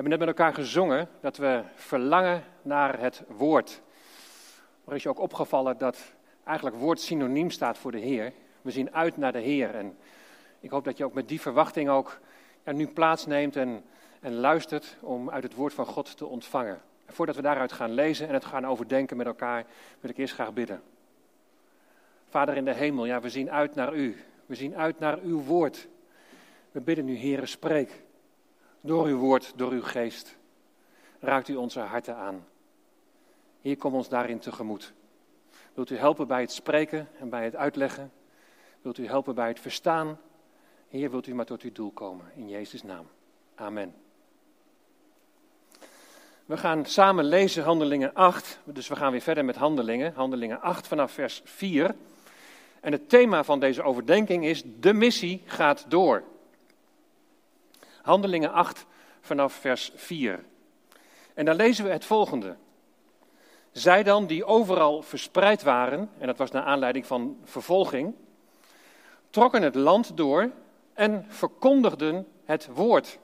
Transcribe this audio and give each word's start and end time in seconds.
hebben 0.00 0.18
net 0.18 0.28
met 0.28 0.38
elkaar 0.38 0.54
gezongen 0.54 1.08
dat 1.20 1.36
we 1.36 1.62
verlangen 1.74 2.44
naar 2.62 3.00
het 3.00 3.22
woord. 3.28 3.82
Maar 4.84 4.94
is 4.94 5.02
je 5.02 5.08
ook 5.08 5.18
opgevallen 5.18 5.78
dat 5.78 6.12
eigenlijk 6.44 6.76
woord 6.76 7.00
synoniem 7.00 7.50
staat 7.50 7.78
voor 7.78 7.92
de 7.92 7.98
Heer. 7.98 8.32
We 8.62 8.70
zien 8.70 8.94
uit 8.94 9.16
naar 9.16 9.32
de 9.32 9.38
Heer. 9.38 9.74
En 9.74 9.96
ik 10.60 10.70
hoop 10.70 10.84
dat 10.84 10.96
je 10.96 11.04
ook 11.04 11.12
met 11.12 11.28
die 11.28 11.40
verwachting 11.40 11.88
ook 11.88 12.20
ja, 12.64 12.72
nu 12.72 12.86
plaatsneemt 12.86 13.56
en, 13.56 13.84
en 14.20 14.34
luistert 14.34 14.96
om 15.00 15.30
uit 15.30 15.42
het 15.42 15.54
woord 15.54 15.74
van 15.74 15.86
God 15.86 16.16
te 16.16 16.26
ontvangen. 16.26 16.80
En 17.06 17.14
voordat 17.14 17.36
we 17.36 17.42
daaruit 17.42 17.72
gaan 17.72 17.92
lezen 17.92 18.28
en 18.28 18.34
het 18.34 18.44
gaan 18.44 18.66
overdenken 18.66 19.16
met 19.16 19.26
elkaar, 19.26 19.64
wil 20.00 20.10
ik 20.10 20.16
eerst 20.16 20.34
graag 20.34 20.52
bidden. 20.52 20.82
Vader 22.28 22.56
in 22.56 22.64
de 22.64 22.74
hemel, 22.74 23.06
ja, 23.06 23.20
we 23.20 23.30
zien 23.30 23.50
uit 23.50 23.74
naar 23.74 23.94
U. 23.94 24.16
We 24.46 24.54
zien 24.54 24.76
uit 24.76 24.98
naar 24.98 25.18
Uw 25.18 25.42
woord. 25.42 25.88
We 26.70 26.80
bidden 26.80 27.08
u, 27.08 27.18
Heere, 27.18 27.46
spreek. 27.46 28.02
Door 28.80 29.06
uw 29.06 29.18
woord, 29.18 29.52
door 29.56 29.72
uw 29.72 29.82
geest. 29.82 30.36
Raakt 31.18 31.48
u 31.48 31.56
onze 31.56 31.80
harten 31.80 32.16
aan. 32.16 32.46
Hier 33.60 33.76
kom 33.76 33.94
ons 33.94 34.08
daarin 34.08 34.38
tegemoet. 34.38 34.92
Wilt 35.74 35.90
u 35.90 35.96
helpen 35.96 36.26
bij 36.26 36.40
het 36.40 36.52
spreken 36.52 37.08
en 37.18 37.28
bij 37.28 37.44
het 37.44 37.56
uitleggen? 37.56 38.12
Wilt 38.82 38.98
u 38.98 39.06
helpen 39.06 39.34
bij 39.34 39.48
het 39.48 39.60
verstaan? 39.60 40.18
Heer, 40.88 41.10
wilt 41.10 41.26
u 41.26 41.34
maar 41.34 41.44
tot 41.44 41.62
uw 41.62 41.72
doel 41.72 41.90
komen. 41.90 42.26
In 42.34 42.48
Jezus' 42.48 42.82
naam. 42.82 43.06
Amen. 43.54 43.94
We 46.46 46.56
gaan 46.56 46.86
samen 46.86 47.24
lezen 47.24 47.64
Handelingen 47.64 48.14
8. 48.14 48.60
Dus 48.64 48.88
we 48.88 48.96
gaan 48.96 49.10
weer 49.12 49.20
verder 49.20 49.44
met 49.44 49.56
Handelingen. 49.56 50.12
Handelingen 50.14 50.60
8 50.60 50.86
vanaf 50.86 51.12
vers 51.12 51.40
4. 51.44 51.94
En 52.80 52.92
het 52.92 53.08
thema 53.08 53.44
van 53.44 53.60
deze 53.60 53.82
overdenking 53.82 54.44
is: 54.44 54.62
De 54.80 54.92
missie 54.92 55.42
gaat 55.46 55.84
door. 55.88 56.22
Handelingen 58.02 58.52
8 58.52 58.86
vanaf 59.20 59.52
vers 59.52 59.92
4. 59.94 60.44
En 61.34 61.44
dan 61.44 61.56
lezen 61.56 61.84
we 61.84 61.90
het 61.90 62.04
volgende. 62.04 62.56
Zij 63.72 64.02
dan 64.02 64.26
die 64.26 64.44
overal 64.44 65.02
verspreid 65.02 65.62
waren, 65.62 66.10
en 66.18 66.26
dat 66.26 66.38
was 66.38 66.50
naar 66.50 66.62
aanleiding 66.62 67.06
van 67.06 67.38
vervolging, 67.44 68.14
trokken 69.30 69.62
het 69.62 69.74
land 69.74 70.16
door 70.16 70.50
en 70.94 71.24
verkondigden 71.28 72.26
het 72.44 72.68
woord. 72.74 73.18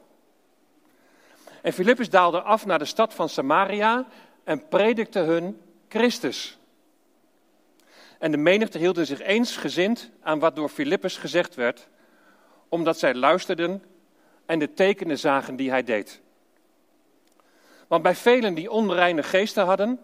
En 1.63 1.73
Filippus 1.73 2.11
daalde 2.11 2.43
af 2.43 2.67
naar 2.67 2.79
de 2.79 2.85
stad 2.85 3.15
van 3.15 3.29
Samaria 3.29 4.07
en 4.45 4.69
predikte 4.69 5.19
hun 5.19 5.61
Christus. 5.89 6.59
En 8.19 8.31
de 8.31 8.37
menigte 8.37 8.79
hielden 8.79 9.07
zich 9.07 9.21
eensgezind 9.21 10.11
aan 10.23 10.39
wat 10.39 10.57
door 10.57 10.69
Filippus 10.69 11.17
gezegd 11.17 11.55
werd, 11.55 11.89
omdat 12.69 12.99
zij 12.99 13.15
luisterden 13.15 13.83
en 14.47 14.59
de 14.59 14.73
tekenen 14.73 15.19
zagen 15.19 15.57
die 15.57 15.71
hij 15.71 15.83
deed. 15.83 16.21
Want 17.87 18.03
bij 18.03 18.15
velen 18.15 18.55
die 18.55 18.71
onreine 18.71 19.23
geesten 19.23 19.65
hadden, 19.65 20.01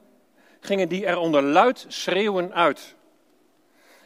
gingen 0.60 0.88
die 0.88 1.06
er 1.06 1.18
onder 1.18 1.42
luid 1.42 1.84
schreeuwen 1.88 2.54
uit. 2.54 2.94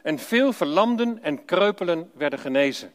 En 0.02 0.18
veel 0.18 0.52
verlamden 0.52 1.22
en 1.22 1.44
kreupelen 1.44 2.10
werden 2.14 2.38
genezen. 2.38 2.92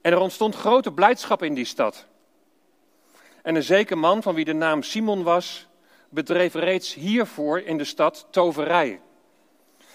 En 0.00 0.12
er 0.12 0.18
ontstond 0.18 0.54
grote 0.54 0.92
blijdschap 0.92 1.42
in 1.42 1.54
die 1.54 1.64
stad. 1.64 2.06
En 3.42 3.54
een 3.54 3.62
zeker 3.62 3.98
man, 3.98 4.22
van 4.22 4.34
wie 4.34 4.44
de 4.44 4.52
naam 4.52 4.82
Simon 4.82 5.22
was, 5.22 5.66
bedreef 6.08 6.54
reeds 6.54 6.94
hiervoor 6.94 7.60
in 7.60 7.78
de 7.78 7.84
stad 7.84 8.26
toverij. 8.30 9.00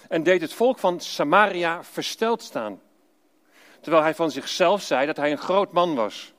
En 0.08 0.22
deed 0.22 0.40
het 0.40 0.52
volk 0.52 0.78
van 0.78 1.00
Samaria 1.00 1.84
versteld 1.84 2.42
staan 2.42 2.80
terwijl 3.80 4.02
hij 4.02 4.14
van 4.14 4.30
zichzelf 4.30 4.82
zei 4.82 5.06
dat 5.06 5.16
hij 5.16 5.30
een 5.30 5.38
groot 5.38 5.72
man 5.72 5.94
was. 5.94 6.32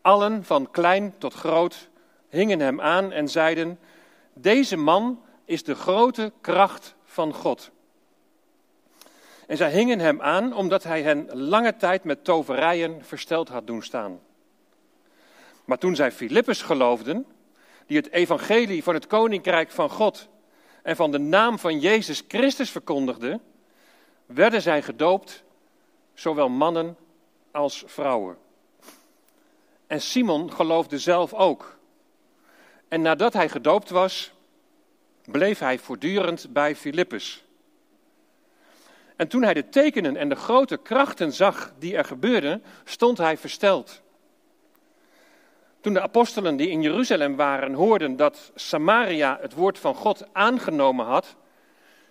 Allen, 0.00 0.44
van 0.44 0.70
klein 0.70 1.14
tot 1.18 1.34
groot, 1.34 1.88
hingen 2.28 2.60
hem 2.60 2.80
aan 2.80 3.12
en 3.12 3.28
zeiden: 3.28 3.78
Deze 4.32 4.76
man 4.76 5.22
is 5.44 5.62
de 5.62 5.74
grote 5.74 6.32
kracht 6.40 6.94
van 7.04 7.34
God. 7.34 7.70
En 9.46 9.56
zij 9.56 9.70
hingen 9.70 9.98
hem 9.98 10.22
aan 10.22 10.54
omdat 10.54 10.82
hij 10.82 11.02
hen 11.02 11.28
lange 11.32 11.76
tijd 11.76 12.04
met 12.04 12.24
toverijen 12.24 13.04
versteld 13.04 13.48
had 13.48 13.66
doen 13.66 13.82
staan. 13.82 14.20
Maar 15.64 15.78
toen 15.78 15.96
zij 15.96 16.12
Filippus 16.12 16.62
geloofden, 16.62 17.26
die 17.86 17.96
het 17.96 18.10
evangelie 18.10 18.82
van 18.82 18.94
het 18.94 19.06
koninkrijk 19.06 19.70
van 19.70 19.90
God 19.90 20.28
en 20.82 20.96
van 20.96 21.10
de 21.10 21.18
naam 21.18 21.58
van 21.58 21.80
Jezus 21.80 22.22
Christus 22.28 22.70
verkondigde, 22.70 23.40
werden 24.26 24.62
zij 24.62 24.82
gedoopt 24.82 25.44
zowel 26.14 26.48
mannen 26.48 26.96
als 27.50 27.82
vrouwen. 27.86 28.36
En 29.86 30.00
Simon 30.00 30.52
geloofde 30.52 30.98
zelf 30.98 31.34
ook. 31.34 31.78
En 32.88 33.02
nadat 33.02 33.32
hij 33.32 33.48
gedoopt 33.48 33.90
was, 33.90 34.32
bleef 35.24 35.58
hij 35.58 35.78
voortdurend 35.78 36.52
bij 36.52 36.76
Filippus. 36.76 37.44
En 39.16 39.28
toen 39.28 39.42
hij 39.42 39.54
de 39.54 39.68
tekenen 39.68 40.16
en 40.16 40.28
de 40.28 40.34
grote 40.34 40.76
krachten 40.76 41.32
zag 41.32 41.72
die 41.78 41.96
er 41.96 42.04
gebeurden, 42.04 42.62
stond 42.84 43.18
hij 43.18 43.36
versteld. 43.36 44.02
Toen 45.80 45.92
de 45.92 46.00
apostelen 46.00 46.56
die 46.56 46.68
in 46.68 46.82
Jeruzalem 46.82 47.36
waren 47.36 47.74
hoorden 47.74 48.16
dat 48.16 48.52
Samaria 48.54 49.38
het 49.40 49.54
woord 49.54 49.78
van 49.78 49.94
God 49.94 50.26
aangenomen 50.32 51.06
had, 51.06 51.36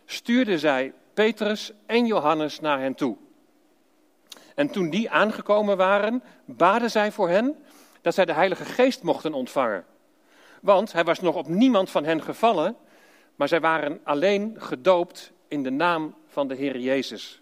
stuurden 0.05 0.59
zij 0.59 0.93
Petrus 1.13 1.71
en 1.85 2.05
Johannes 2.05 2.59
naar 2.59 2.79
hen 2.79 2.95
toe. 2.95 3.17
En 4.55 4.69
toen 4.69 4.89
die 4.89 5.09
aangekomen 5.09 5.77
waren, 5.77 6.23
baden 6.45 6.91
zij 6.91 7.11
voor 7.11 7.29
hen 7.29 7.55
dat 8.01 8.13
zij 8.13 8.25
de 8.25 8.33
Heilige 8.33 8.65
Geest 8.65 9.03
mochten 9.03 9.33
ontvangen. 9.33 9.85
Want 10.61 10.91
hij 10.91 11.03
was 11.03 11.19
nog 11.19 11.35
op 11.35 11.47
niemand 11.47 11.89
van 11.89 12.03
hen 12.03 12.21
gevallen, 12.21 12.75
maar 13.35 13.47
zij 13.47 13.59
waren 13.59 13.99
alleen 14.03 14.55
gedoopt 14.57 15.31
in 15.47 15.63
de 15.63 15.69
naam 15.69 16.15
van 16.27 16.47
de 16.47 16.55
Heer 16.55 16.79
Jezus. 16.79 17.41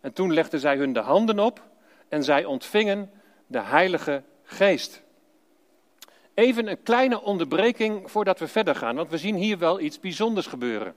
En 0.00 0.12
toen 0.12 0.32
legden 0.32 0.60
zij 0.60 0.76
hun 0.76 0.92
de 0.92 1.00
handen 1.00 1.38
op 1.38 1.62
en 2.08 2.24
zij 2.24 2.44
ontvingen 2.44 3.10
de 3.46 3.60
Heilige 3.60 4.22
Geest. 4.42 5.02
Even 6.34 6.66
een 6.66 6.82
kleine 6.82 7.22
onderbreking 7.22 8.10
voordat 8.10 8.38
we 8.38 8.48
verder 8.48 8.74
gaan, 8.74 8.96
want 8.96 9.10
we 9.10 9.18
zien 9.18 9.34
hier 9.34 9.58
wel 9.58 9.80
iets 9.80 10.00
bijzonders 10.00 10.46
gebeuren. 10.46 10.94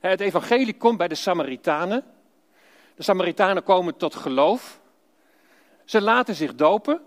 Het 0.00 0.20
evangelie 0.20 0.76
komt 0.76 0.98
bij 0.98 1.08
de 1.08 1.14
Samaritanen 1.14 2.04
de 3.00 3.06
Samaritanen 3.06 3.62
komen 3.62 3.96
tot 3.96 4.14
geloof. 4.14 4.80
Ze 5.84 6.00
laten 6.00 6.34
zich 6.34 6.54
dopen. 6.54 7.00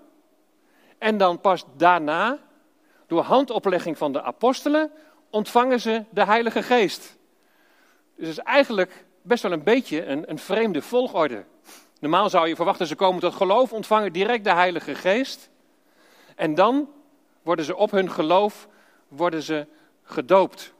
En 0.98 1.18
dan 1.18 1.42
pas 1.42 1.66
daarna, 1.78 2.40
door 3.08 3.22
handoplegging 3.22 3.98
van 3.98 4.12
de 4.12 4.22
apostelen, 4.22 4.92
ontvangen 5.30 5.80
ze 5.80 6.04
de 6.10 6.26
Heilige 6.26 6.64
Geest. 6.64 7.18
Dus 8.16 8.28
het 8.28 8.38
is 8.38 8.44
eigenlijk 8.44 9.06
best 9.22 9.44
wel 9.44 9.52
een 9.52 9.64
beetje 9.64 10.06
een, 10.06 10.30
een 10.30 10.40
vreemde 10.40 10.82
volgorde. 10.82 11.46
Normaal 12.00 12.30
zou 12.30 12.48
je 12.48 12.56
verwachten, 12.56 12.88
ze 12.88 12.96
komen 12.96 13.22
tot 13.22 13.34
geloof, 13.34 13.74
ontvangen 13.74 14.14
direct 14.14 14.44
de 14.44 14.54
Heilige 14.54 14.96
Geest. 14.96 15.50
En 16.36 16.56
dan 16.56 16.90
worden 17.42 17.66
ze 17.66 17.76
op 17.76 17.92
hun 17.92 18.12
geloof 18.12 18.68
worden 19.08 19.44
ze 19.44 19.68
gedoopt. 20.04 20.74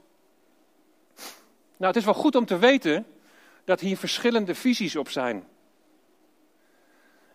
Nou, 1.76 1.86
het 1.86 1.96
is 1.96 2.04
wel 2.04 2.14
goed 2.14 2.36
om 2.36 2.44
te 2.44 2.58
weten 2.58 3.06
dat 3.64 3.80
hier 3.80 3.96
verschillende 3.96 4.54
visies 4.54 4.96
op 4.96 5.08
zijn. 5.08 5.44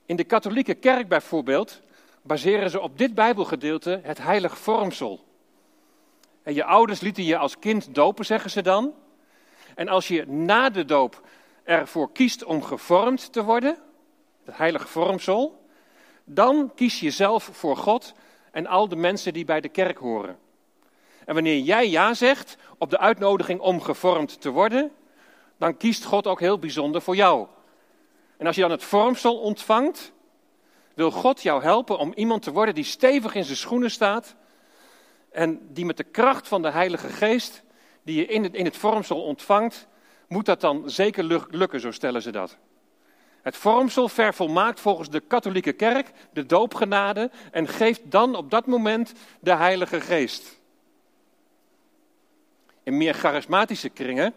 In 0.06 0.16
de 0.16 0.24
katholieke 0.24 0.74
kerk 0.74 1.08
bijvoorbeeld 1.08 1.82
baseren 2.22 2.70
ze 2.70 2.80
op 2.80 2.98
dit 2.98 3.14
Bijbelgedeelte 3.14 4.00
het 4.04 4.18
heilig 4.18 4.58
vormsel. 4.58 5.26
En 6.44 6.54
je 6.54 6.64
ouders 6.64 7.00
lieten 7.00 7.24
je 7.24 7.38
als 7.38 7.60
kind 7.60 7.96
dopen, 7.96 8.26
zeggen 8.26 8.52
ze 8.52 8.62
dan. 8.62 8.94
En 9.76 9.88
als 9.88 10.08
je 10.08 10.28
na 10.28 10.70
de 10.70 10.86
doop 10.86 11.22
ervoor 11.64 12.12
kiest 12.12 12.44
om 12.44 12.64
gevormd 12.64 13.34
te 13.34 13.44
worden, 13.44 13.78
het 14.44 14.58
heilige 14.58 14.88
vormsel, 14.88 15.66
dan 16.24 16.72
kies 16.76 17.00
je 17.00 17.12
zelf 17.12 17.44
voor 17.44 17.78
God 17.78 18.14
en 18.52 18.68
al 18.68 18.88
de 18.88 18.96
mensen 18.96 19.34
die 19.34 19.46
bij 19.46 19.62
de 19.62 19.70
kerk 19.70 19.98
horen. 19.98 20.38
En 21.26 21.34
wanneer 21.34 21.60
jij 21.60 21.90
ja 21.90 22.14
zegt 22.14 22.58
op 22.78 22.90
de 22.90 22.98
uitnodiging 22.98 23.60
om 23.60 23.82
gevormd 23.82 24.42
te 24.42 24.50
worden, 24.50 24.92
dan 25.60 25.78
kiest 25.78 26.04
God 26.04 26.28
ook 26.28 26.40
heel 26.40 26.60
bijzonder 26.60 27.02
voor 27.02 27.16
jou. 27.16 27.48
En 28.38 28.46
als 28.46 28.56
je 28.56 28.62
dan 28.62 28.72
het 28.72 28.84
vormsel 28.84 29.40
ontvangt, 29.40 30.12
wil 30.94 31.12
God 31.12 31.42
jou 31.42 31.62
helpen 31.64 31.98
om 31.98 32.14
iemand 32.16 32.42
te 32.42 32.52
worden 32.52 32.76
die 32.76 32.84
stevig 32.84 33.36
in 33.36 33.44
zijn 33.44 33.58
schoenen 33.58 33.92
staat 33.92 34.36
en 35.32 35.74
die 35.74 35.86
met 35.86 35.98
de 35.98 36.04
kracht 36.04 36.48
van 36.48 36.62
de 36.62 36.70
Heilige 36.70 37.10
Geest, 37.10 37.64
die 38.04 38.16
je 38.16 38.26
in 38.26 38.44
het, 38.44 38.54
in 38.54 38.66
het 38.66 38.78
vormsel 38.78 39.24
ontvangt, 39.24 39.88
moet 40.28 40.46
dat 40.46 40.62
dan 40.62 40.90
zeker 40.90 41.48
lukken, 41.50 41.80
zo 41.80 41.92
stellen 41.92 42.22
ze 42.22 42.32
dat. 42.32 42.58
Het 43.42 43.58
vormsel 43.58 44.10
vervolmaakt 44.10 44.80
volgens 44.80 45.10
de 45.10 45.20
katholieke 45.20 45.74
kerk 45.74 46.12
de 46.34 46.46
doopgenade 46.46 47.32
en 47.52 47.68
geeft 47.68 48.12
dan 48.12 48.36
op 48.36 48.52
dat 48.52 48.66
moment 48.66 49.14
de 49.40 49.56
Heilige 49.56 50.02
Geest. 50.02 50.60
In 52.84 52.98
meer 52.98 53.14
charismatische 53.14 53.90
kringen 53.90 54.34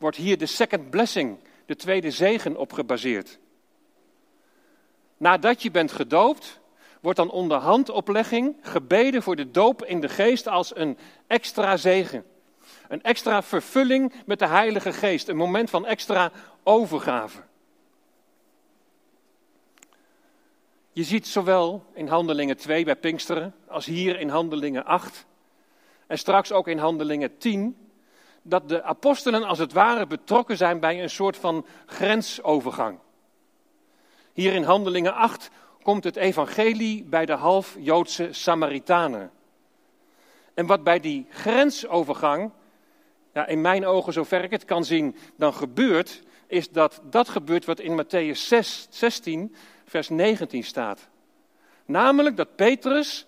wordt 0.00 0.16
hier 0.16 0.38
de 0.38 0.46
second 0.46 0.90
blessing, 0.90 1.38
de 1.66 1.76
tweede 1.76 2.10
zegen, 2.10 2.56
op 2.56 2.72
gebaseerd. 2.72 3.38
Nadat 5.16 5.62
je 5.62 5.70
bent 5.70 5.92
gedoopt, 5.92 6.60
wordt 7.00 7.18
dan 7.18 7.30
onder 7.30 7.58
handoplegging 7.58 8.56
gebeden 8.60 9.22
voor 9.22 9.36
de 9.36 9.50
doop 9.50 9.84
in 9.84 10.00
de 10.00 10.08
geest 10.08 10.48
als 10.48 10.76
een 10.76 10.98
extra 11.26 11.76
zegen. 11.76 12.24
Een 12.88 13.02
extra 13.02 13.42
vervulling 13.42 14.12
met 14.26 14.38
de 14.38 14.46
Heilige 14.46 14.92
Geest. 14.92 15.28
Een 15.28 15.36
moment 15.36 15.70
van 15.70 15.86
extra 15.86 16.32
overgave. 16.62 17.42
Je 20.92 21.04
ziet 21.04 21.26
zowel 21.26 21.84
in 21.94 22.08
Handelingen 22.08 22.56
2 22.56 22.84
bij 22.84 22.96
Pinksteren 22.96 23.54
als 23.68 23.86
hier 23.86 24.20
in 24.20 24.28
Handelingen 24.28 24.84
8 24.84 25.26
en 26.06 26.18
straks 26.18 26.52
ook 26.52 26.68
in 26.68 26.78
Handelingen 26.78 27.38
10 27.38 27.89
dat 28.42 28.68
de 28.68 28.82
apostelen 28.82 29.44
als 29.44 29.58
het 29.58 29.72
ware 29.72 30.06
betrokken 30.06 30.56
zijn 30.56 30.80
bij 30.80 31.02
een 31.02 31.10
soort 31.10 31.36
van 31.36 31.66
grensovergang. 31.86 32.98
Hier 34.32 34.52
in 34.52 34.62
Handelingen 34.62 35.14
8 35.14 35.50
komt 35.82 36.04
het 36.04 36.16
evangelie 36.16 37.04
bij 37.04 37.26
de 37.26 37.32
half-Joodse 37.32 38.28
Samaritanen. 38.30 39.30
En 40.54 40.66
wat 40.66 40.84
bij 40.84 41.00
die 41.00 41.26
grensovergang, 41.30 42.50
ja, 43.32 43.46
in 43.46 43.60
mijn 43.60 43.86
ogen 43.86 44.12
zover 44.12 44.44
ik 44.44 44.50
het 44.50 44.64
kan 44.64 44.84
zien, 44.84 45.16
dan 45.36 45.54
gebeurt, 45.54 46.22
is 46.46 46.70
dat 46.70 47.00
dat 47.04 47.28
gebeurt 47.28 47.64
wat 47.64 47.80
in 47.80 48.04
Matthäus 48.04 48.38
6, 48.38 48.86
16, 48.90 49.54
vers 49.84 50.08
19 50.08 50.64
staat. 50.64 51.08
Namelijk 51.84 52.36
dat 52.36 52.56
Petrus 52.56 53.26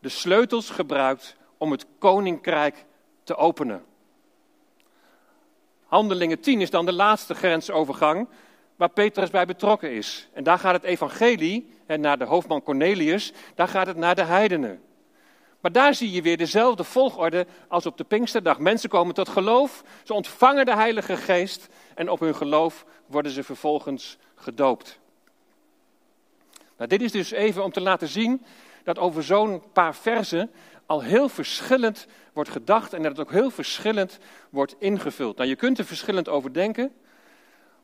de 0.00 0.08
sleutels 0.08 0.70
gebruikt 0.70 1.36
om 1.58 1.70
het 1.70 1.86
koninkrijk 1.98 2.84
te 3.24 3.36
openen. 3.36 3.84
Handelingen 5.90 6.40
10 6.40 6.60
is 6.60 6.70
dan 6.70 6.86
de 6.86 6.92
laatste 6.92 7.34
grensovergang 7.34 8.28
waar 8.76 8.88
Petrus 8.88 9.30
bij 9.30 9.46
betrokken 9.46 9.92
is. 9.92 10.28
En 10.32 10.44
daar 10.44 10.58
gaat 10.58 10.74
het 10.74 10.82
evangelie 10.82 11.74
naar 11.86 12.18
de 12.18 12.24
hoofdman 12.24 12.62
Cornelius, 12.62 13.32
daar 13.54 13.68
gaat 13.68 13.86
het 13.86 13.96
naar 13.96 14.14
de 14.14 14.24
heidenen. 14.24 14.82
Maar 15.60 15.72
daar 15.72 15.94
zie 15.94 16.10
je 16.10 16.22
weer 16.22 16.36
dezelfde 16.36 16.84
volgorde 16.84 17.46
als 17.68 17.86
op 17.86 17.96
de 17.96 18.04
Pinksterdag. 18.04 18.58
Mensen 18.58 18.88
komen 18.88 19.14
tot 19.14 19.28
geloof, 19.28 19.84
ze 20.02 20.14
ontvangen 20.14 20.64
de 20.64 20.74
Heilige 20.74 21.16
Geest 21.16 21.68
en 21.94 22.10
op 22.10 22.20
hun 22.20 22.34
geloof 22.34 22.84
worden 23.06 23.32
ze 23.32 23.42
vervolgens 23.42 24.18
gedoopt. 24.34 24.98
Nou, 26.76 26.88
dit 26.88 27.02
is 27.02 27.12
dus 27.12 27.30
even 27.30 27.64
om 27.64 27.72
te 27.72 27.80
laten 27.80 28.08
zien 28.08 28.44
dat 28.84 28.98
over 28.98 29.22
zo'n 29.22 29.62
paar 29.72 29.94
versen 29.94 30.50
al 30.90 31.02
heel 31.02 31.28
verschillend 31.28 32.06
wordt 32.32 32.50
gedacht 32.50 32.92
en 32.92 33.02
dat 33.02 33.10
het 33.10 33.20
ook 33.20 33.32
heel 33.32 33.50
verschillend 33.50 34.18
wordt 34.50 34.74
ingevuld. 34.78 35.36
Nou, 35.36 35.48
je 35.48 35.56
kunt 35.56 35.78
er 35.78 35.84
verschillend 35.84 36.28
over 36.28 36.52
denken, 36.52 36.92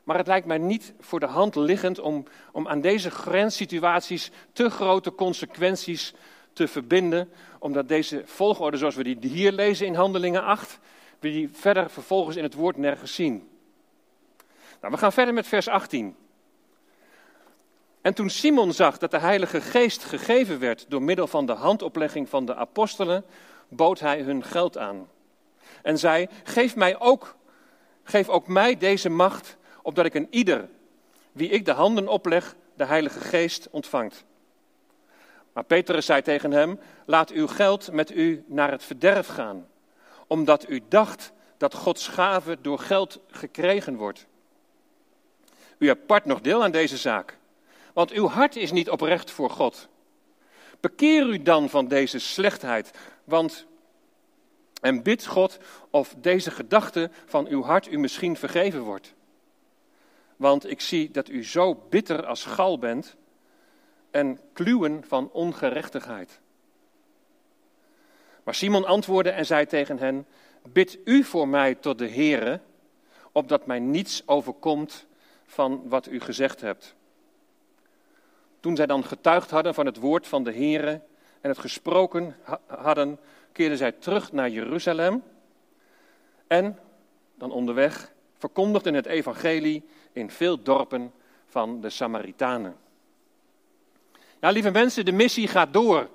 maar 0.03 0.17
het 0.17 0.27
lijkt 0.27 0.47
mij 0.47 0.57
niet 0.57 0.93
voor 0.99 1.19
de 1.19 1.25
hand 1.25 1.55
liggend 1.55 1.99
om, 1.99 2.23
om 2.51 2.67
aan 2.67 2.81
deze 2.81 3.11
grenssituaties 3.11 4.31
te 4.53 4.69
grote 4.69 5.15
consequenties 5.15 6.13
te 6.53 6.67
verbinden, 6.67 7.29
omdat 7.59 7.87
deze 7.87 8.21
volgorde 8.25 8.77
zoals 8.77 8.95
we 8.95 9.03
die 9.19 9.31
hier 9.31 9.51
lezen 9.51 9.85
in 9.85 9.95
Handelingen 9.95 10.43
8, 10.43 10.79
we 11.19 11.29
die 11.29 11.49
verder 11.51 11.89
vervolgens 11.89 12.35
in 12.35 12.43
het 12.43 12.53
woord 12.53 12.77
nergens 12.77 13.15
zien. 13.15 13.49
Nou, 14.81 14.93
we 14.93 14.99
gaan 14.99 15.13
verder 15.13 15.33
met 15.33 15.47
vers 15.47 15.67
18. 15.67 16.15
En 18.01 18.13
toen 18.13 18.29
Simon 18.29 18.73
zag 18.73 18.97
dat 18.97 19.11
de 19.11 19.19
Heilige 19.19 19.61
Geest 19.61 20.03
gegeven 20.03 20.59
werd 20.59 20.85
door 20.89 21.01
middel 21.01 21.27
van 21.27 21.45
de 21.45 21.53
handoplegging 21.53 22.29
van 22.29 22.45
de 22.45 22.55
apostelen, 22.55 23.25
bood 23.67 23.99
hij 23.99 24.21
hun 24.21 24.43
geld 24.43 24.77
aan. 24.77 25.07
En 25.81 25.97
zei: 25.97 26.27
Geef 26.43 26.75
mij 26.75 26.99
ook, 26.99 27.35
geef 28.03 28.29
ook 28.29 28.47
mij 28.47 28.77
deze 28.77 29.09
macht, 29.09 29.57
opdat 29.81 30.05
ik 30.05 30.13
een 30.13 30.27
ieder, 30.29 30.69
wie 31.31 31.49
ik 31.49 31.65
de 31.65 31.71
handen 31.71 32.07
opleg, 32.07 32.55
de 32.75 32.85
Heilige 32.85 33.19
Geest 33.19 33.67
ontvangt. 33.71 34.25
Maar 35.53 35.63
Petrus 35.63 36.05
zei 36.05 36.21
tegen 36.21 36.51
hem: 36.51 36.79
Laat 37.05 37.31
uw 37.31 37.47
geld 37.47 37.91
met 37.91 38.11
u 38.11 38.43
naar 38.47 38.71
het 38.71 38.83
verderf 38.83 39.27
gaan, 39.27 39.67
omdat 40.27 40.69
u 40.69 40.81
dacht 40.87 41.31
dat 41.57 41.73
Gods 41.73 42.07
gave 42.07 42.57
door 42.61 42.79
geld 42.79 43.19
gekregen 43.27 43.95
wordt. 43.95 44.25
U 45.77 45.87
hebt 45.87 46.05
part 46.05 46.25
nog 46.25 46.41
deel 46.41 46.63
aan 46.63 46.71
deze 46.71 46.97
zaak 46.97 47.36
want 47.97 48.11
uw 48.11 48.27
hart 48.27 48.55
is 48.55 48.71
niet 48.71 48.89
oprecht 48.89 49.31
voor 49.31 49.49
God. 49.49 49.87
Bekeer 50.79 51.27
u 51.27 51.41
dan 51.41 51.69
van 51.69 51.87
deze 51.87 52.19
slechtheid, 52.19 52.91
want 53.23 53.65
en 54.81 55.03
bid 55.03 55.25
God 55.25 55.57
of 55.89 56.15
deze 56.17 56.51
gedachte 56.51 57.09
van 57.25 57.47
uw 57.47 57.63
hart 57.63 57.87
u 57.87 57.97
misschien 57.97 58.35
vergeven 58.35 58.81
wordt. 58.81 59.13
Want 60.35 60.69
ik 60.69 60.81
zie 60.81 61.11
dat 61.11 61.29
u 61.29 61.45
zo 61.45 61.75
bitter 61.89 62.25
als 62.25 62.45
gal 62.45 62.79
bent 62.79 63.15
en 64.11 64.39
kluwen 64.53 65.03
van 65.07 65.29
ongerechtigheid. 65.31 66.39
Maar 68.43 68.55
Simon 68.55 68.85
antwoordde 68.85 69.31
en 69.31 69.45
zei 69.45 69.65
tegen 69.65 69.99
hen: 69.99 70.25
Bid 70.63 70.97
u 71.03 71.23
voor 71.23 71.47
mij 71.47 71.75
tot 71.75 71.97
de 71.97 72.09
Heere, 72.09 72.59
opdat 73.31 73.65
mij 73.65 73.79
niets 73.79 74.23
overkomt 74.25 75.05
van 75.45 75.81
wat 75.89 76.07
u 76.07 76.19
gezegd 76.19 76.61
hebt. 76.61 76.95
Toen 78.67 78.75
zij 78.75 78.85
dan 78.85 79.03
getuigd 79.03 79.49
hadden 79.49 79.73
van 79.73 79.85
het 79.85 79.97
woord 79.97 80.27
van 80.27 80.43
de 80.43 80.53
Heere 80.53 81.01
en 81.41 81.49
het 81.49 81.57
gesproken 81.57 82.35
hadden, 82.65 83.19
keerden 83.51 83.77
zij 83.77 83.91
terug 83.91 84.31
naar 84.31 84.49
Jeruzalem 84.49 85.23
en 86.47 86.79
dan 87.35 87.51
onderweg 87.51 88.13
verkondigden 88.37 88.93
het 88.93 89.05
evangelie 89.05 89.83
in 90.11 90.31
veel 90.31 90.61
dorpen 90.61 91.11
van 91.45 91.81
de 91.81 91.89
Samaritanen. 91.89 92.75
Ja, 94.39 94.49
lieve 94.49 94.71
mensen, 94.71 95.05
de 95.05 95.11
missie 95.11 95.47
gaat 95.47 95.73
door. 95.73 96.09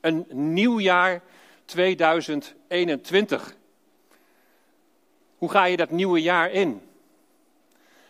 Een 0.00 0.26
nieuw 0.28 0.80
jaar 0.80 1.22
2021. 1.64 3.56
Hoe 5.38 5.50
ga 5.50 5.64
je 5.64 5.76
dat 5.76 5.90
nieuwe 5.90 6.22
jaar 6.22 6.50
in? 6.50 6.82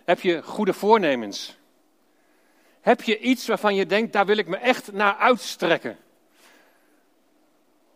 Heb 0.04 0.20
je 0.20 0.42
goede 0.42 0.72
voornemens? 0.72 1.57
Heb 2.88 3.02
je 3.02 3.18
iets 3.18 3.46
waarvan 3.46 3.74
je 3.74 3.86
denkt, 3.86 4.12
daar 4.12 4.26
wil 4.26 4.36
ik 4.36 4.46
me 4.46 4.56
echt 4.56 4.92
naar 4.92 5.16
uitstrekken? 5.16 5.96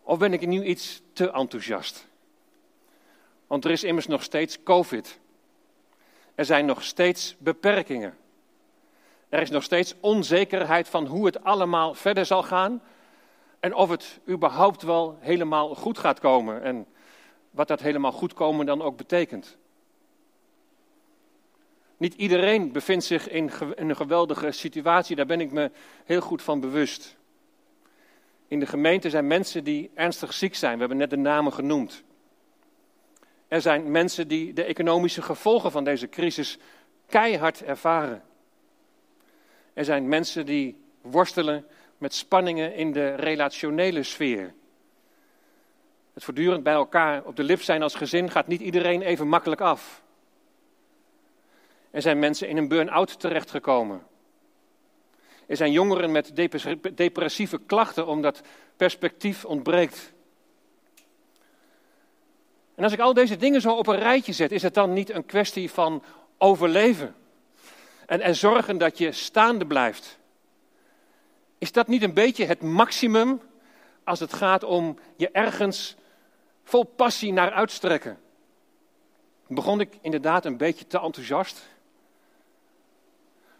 Of 0.03 0.17
ben 0.17 0.33
ik 0.33 0.47
nu 0.47 0.63
iets 0.63 1.01
te 1.13 1.31
enthousiast? 1.31 2.07
Want 3.47 3.65
er 3.65 3.71
is 3.71 3.83
immers 3.83 4.07
nog 4.07 4.23
steeds 4.23 4.63
COVID. 4.63 5.19
Er 6.35 6.45
zijn 6.45 6.65
nog 6.65 6.83
steeds 6.83 7.35
beperkingen. 7.37 8.17
Er 9.29 9.41
is 9.41 9.49
nog 9.49 9.63
steeds 9.63 9.95
onzekerheid 9.99 10.87
van 10.87 11.05
hoe 11.05 11.25
het 11.25 11.43
allemaal 11.43 11.93
verder 11.93 12.25
zal 12.25 12.43
gaan. 12.43 12.81
En 13.59 13.75
of 13.75 13.89
het 13.89 14.19
überhaupt 14.29 14.81
wel 14.81 15.17
helemaal 15.19 15.75
goed 15.75 15.97
gaat 15.97 16.19
komen. 16.19 16.61
En 16.63 16.87
wat 17.49 17.67
dat 17.67 17.81
helemaal 17.81 18.11
goed 18.11 18.33
komen 18.33 18.65
dan 18.65 18.81
ook 18.81 18.97
betekent. 18.97 19.57
Niet 22.03 22.13
iedereen 22.13 22.71
bevindt 22.71 23.05
zich 23.05 23.29
in 23.29 23.51
een 23.75 23.95
geweldige 23.95 24.51
situatie, 24.51 25.15
daar 25.15 25.25
ben 25.25 25.41
ik 25.41 25.51
me 25.51 25.71
heel 26.05 26.21
goed 26.21 26.41
van 26.41 26.59
bewust. 26.59 27.15
In 28.47 28.59
de 28.59 28.65
gemeente 28.65 29.09
zijn 29.09 29.27
mensen 29.27 29.63
die 29.63 29.91
ernstig 29.93 30.33
ziek 30.33 30.55
zijn, 30.55 30.73
we 30.73 30.79
hebben 30.79 30.97
net 30.97 31.09
de 31.09 31.17
namen 31.17 31.53
genoemd. 31.53 32.03
Er 33.47 33.61
zijn 33.61 33.91
mensen 33.91 34.27
die 34.27 34.53
de 34.53 34.63
economische 34.63 35.21
gevolgen 35.21 35.71
van 35.71 35.83
deze 35.83 36.09
crisis 36.09 36.57
keihard 37.07 37.63
ervaren. 37.63 38.23
Er 39.73 39.85
zijn 39.85 40.07
mensen 40.07 40.45
die 40.45 40.77
worstelen 41.01 41.65
met 41.97 42.13
spanningen 42.13 42.75
in 42.75 42.91
de 42.91 43.15
relationele 43.15 44.03
sfeer. 44.03 44.53
Het 46.13 46.23
voortdurend 46.23 46.63
bij 46.63 46.73
elkaar 46.73 47.23
op 47.23 47.35
de 47.35 47.43
lip 47.43 47.61
zijn 47.61 47.81
als 47.81 47.95
gezin 47.95 48.31
gaat 48.31 48.47
niet 48.47 48.61
iedereen 48.61 49.01
even 49.01 49.27
makkelijk 49.27 49.61
af. 49.61 50.02
Er 51.93 52.01
zijn 52.01 52.19
mensen 52.19 52.47
in 52.47 52.57
een 52.57 52.67
burn-out 52.67 53.19
terechtgekomen. 53.19 54.01
Er 55.47 55.57
zijn 55.57 55.71
jongeren 55.71 56.11
met 56.11 56.35
depressieve 56.95 57.59
klachten 57.65 58.07
omdat 58.07 58.41
perspectief 58.77 59.45
ontbreekt. 59.45 60.13
En 62.75 62.83
als 62.83 62.93
ik 62.93 62.99
al 62.99 63.13
deze 63.13 63.35
dingen 63.35 63.61
zo 63.61 63.75
op 63.75 63.87
een 63.87 63.99
rijtje 63.99 64.33
zet, 64.33 64.51
is 64.51 64.61
het 64.61 64.73
dan 64.73 64.93
niet 64.93 65.09
een 65.09 65.25
kwestie 65.25 65.71
van 65.71 66.03
overleven 66.37 67.15
en, 68.05 68.21
en 68.21 68.35
zorgen 68.35 68.77
dat 68.77 68.97
je 68.97 69.11
staande 69.11 69.65
blijft? 69.65 70.19
Is 71.57 71.71
dat 71.71 71.87
niet 71.87 72.03
een 72.03 72.13
beetje 72.13 72.45
het 72.45 72.61
maximum 72.61 73.41
als 74.03 74.19
het 74.19 74.33
gaat 74.33 74.63
om 74.63 74.97
je 75.15 75.29
ergens 75.31 75.95
vol 76.63 76.83
passie 76.83 77.33
naar 77.33 77.51
uitstrekken? 77.51 78.19
Begon 79.47 79.79
ik 79.79 79.97
inderdaad 80.01 80.45
een 80.45 80.57
beetje 80.57 80.87
te 80.87 80.99
enthousiast? 80.99 81.71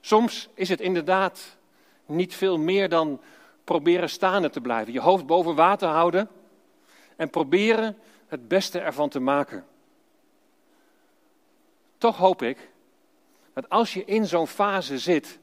Soms 0.06 0.50
is 0.54 0.70
het 0.70 0.82
inderdaad 0.82 1.58
niet 2.06 2.36
veel 2.36 2.58
meer 2.58 2.90
dan 2.90 3.22
proberen 3.64 4.10
staande 4.10 4.50
te 4.50 4.62
blijven. 4.62 4.94
Je 4.94 5.00
hoofd 5.00 5.26
boven 5.26 5.56
water 5.56 5.88
houden 5.88 6.30
en 7.16 7.30
proberen 7.30 7.98
het 8.28 8.48
beste 8.48 8.80
ervan 8.80 9.10
te 9.10 9.20
maken. 9.20 9.66
Toch 11.98 12.18
hoop 12.18 12.42
ik 12.42 12.70
dat 13.54 13.70
als 13.70 13.94
je 13.94 14.06
in 14.06 14.26
zo'n 14.26 14.48
fase 14.48 15.00
zit, 15.00 15.40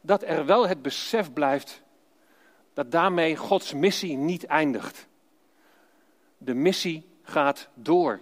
dat 0.00 0.22
er 0.22 0.46
wel 0.46 0.68
het 0.68 0.82
besef 0.82 1.32
blijft 1.32 1.82
dat 2.72 2.90
daarmee 2.90 3.36
Gods 3.36 3.72
missie 3.72 4.16
niet 4.16 4.44
eindigt. 4.46 5.06
De 6.38 6.54
missie 6.54 7.08
gaat 7.22 7.68
door. 7.74 8.20